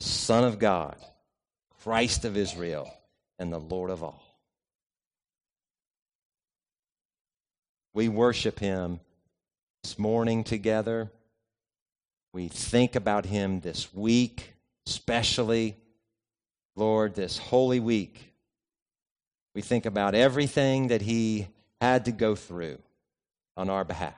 Son 0.00 0.44
of 0.44 0.58
God, 0.58 0.96
Christ 1.82 2.24
of 2.24 2.36
Israel, 2.36 2.92
and 3.38 3.52
the 3.52 3.58
Lord 3.58 3.90
of 3.90 4.02
all. 4.02 4.22
We 7.94 8.08
worship 8.08 8.60
him 8.60 9.00
this 9.88 9.98
morning 9.98 10.44
together. 10.44 11.10
We 12.34 12.48
think 12.48 12.94
about 12.94 13.24
him 13.24 13.60
this 13.60 13.94
week, 13.94 14.52
especially, 14.86 15.78
Lord, 16.76 17.14
this 17.14 17.38
holy 17.38 17.80
week. 17.80 18.34
We 19.54 19.62
think 19.62 19.86
about 19.86 20.14
everything 20.14 20.88
that 20.88 21.00
he 21.00 21.48
had 21.80 22.04
to 22.04 22.12
go 22.12 22.34
through 22.34 22.76
on 23.56 23.70
our 23.70 23.82
behalf. 23.82 24.14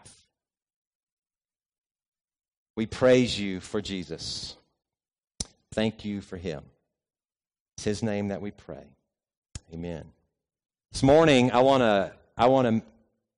We 2.74 2.86
praise 2.86 3.38
you 3.38 3.60
for 3.60 3.80
Jesus. 3.80 4.56
Thank 5.70 6.04
you 6.04 6.20
for 6.20 6.36
him. 6.36 6.64
It's 7.76 7.84
his 7.84 8.02
name 8.02 8.26
that 8.28 8.42
we 8.42 8.50
pray. 8.50 8.88
Amen. 9.72 10.04
This 10.90 11.04
morning, 11.04 11.52
I 11.52 11.60
want 11.60 11.82
to 11.82 12.12
I 12.36 12.48
want 12.48 12.66
to 12.66 12.82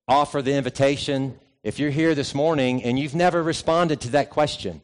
offer 0.09 0.41
the 0.41 0.55
invitation. 0.55 1.39
If 1.63 1.79
you're 1.79 1.91
here 1.91 2.15
this 2.15 2.35
morning 2.35 2.83
and 2.83 2.99
you've 2.99 3.15
never 3.15 3.43
responded 3.43 4.01
to 4.03 4.11
that 4.11 4.31
question, 4.31 4.83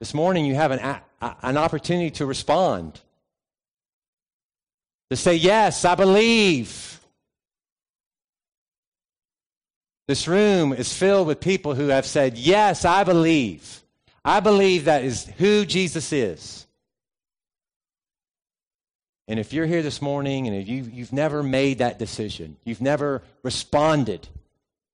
this 0.00 0.12
morning 0.12 0.44
you 0.44 0.56
have 0.56 0.72
an, 0.72 1.00
an 1.20 1.56
opportunity 1.56 2.10
to 2.12 2.26
respond. 2.26 3.00
To 5.10 5.16
say, 5.16 5.36
Yes, 5.36 5.84
I 5.84 5.94
believe. 5.94 7.00
This 10.08 10.28
room 10.28 10.72
is 10.72 10.92
filled 10.92 11.26
with 11.26 11.40
people 11.40 11.74
who 11.74 11.88
have 11.88 12.06
said, 12.06 12.36
Yes, 12.36 12.84
I 12.84 13.04
believe. 13.04 13.82
I 14.24 14.40
believe 14.40 14.86
that 14.86 15.04
is 15.04 15.26
who 15.38 15.64
Jesus 15.64 16.12
is. 16.12 16.65
And 19.28 19.40
if 19.40 19.52
you're 19.52 19.66
here 19.66 19.82
this 19.82 20.00
morning 20.00 20.46
and 20.46 20.66
you, 20.66 20.88
you've 20.92 21.12
never 21.12 21.42
made 21.42 21.78
that 21.78 21.98
decision, 21.98 22.56
you've 22.64 22.80
never 22.80 23.22
responded, 23.42 24.28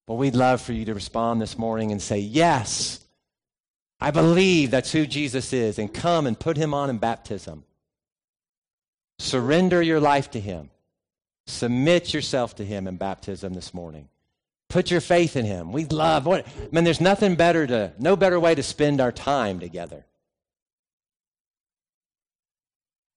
well, 0.06 0.16
we'd 0.16 0.34
love 0.34 0.60
for 0.60 0.72
you 0.72 0.84
to 0.86 0.94
respond 0.94 1.40
this 1.40 1.58
morning 1.58 1.92
and 1.92 2.00
say, 2.00 2.18
Yes, 2.18 3.00
I 4.00 4.10
believe 4.10 4.70
that's 4.70 4.90
who 4.90 5.06
Jesus 5.06 5.52
is, 5.52 5.78
and 5.78 5.92
come 5.92 6.26
and 6.26 6.38
put 6.38 6.56
him 6.56 6.74
on 6.74 6.90
in 6.90 6.98
baptism. 6.98 7.64
Surrender 9.18 9.80
your 9.80 10.00
life 10.00 10.30
to 10.32 10.40
him. 10.40 10.70
Submit 11.46 12.12
yourself 12.12 12.56
to 12.56 12.64
him 12.64 12.88
in 12.88 12.96
baptism 12.96 13.54
this 13.54 13.72
morning. 13.72 14.08
Put 14.68 14.90
your 14.90 15.00
faith 15.00 15.36
in 15.36 15.44
him. 15.44 15.70
We 15.70 15.84
love 15.84 16.24
what 16.24 16.46
I 16.46 16.68
mean, 16.72 16.84
there's 16.84 17.00
nothing 17.00 17.36
better 17.36 17.66
to 17.66 17.92
no 17.98 18.16
better 18.16 18.40
way 18.40 18.54
to 18.54 18.62
spend 18.62 19.00
our 19.00 19.12
time 19.12 19.60
together. 19.60 20.04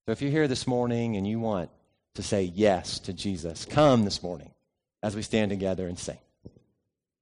So 0.05 0.11
if 0.11 0.21
you're 0.21 0.29
here 0.29 0.47
this 0.47 0.67
morning 0.67 1.15
and 1.15 1.25
you 1.25 1.39
want 1.39 1.71
to 2.13 2.21
say 2.21 2.43
yes 2.43 2.99
to 2.99 3.13
Jesus, 3.13 3.65
come 3.65 4.03
this 4.03 4.21
morning 4.21 4.51
as 5.01 5.15
we 5.15 5.23
stand 5.23 5.49
together 5.49 5.87
and 5.87 5.97
sing. 5.97 6.19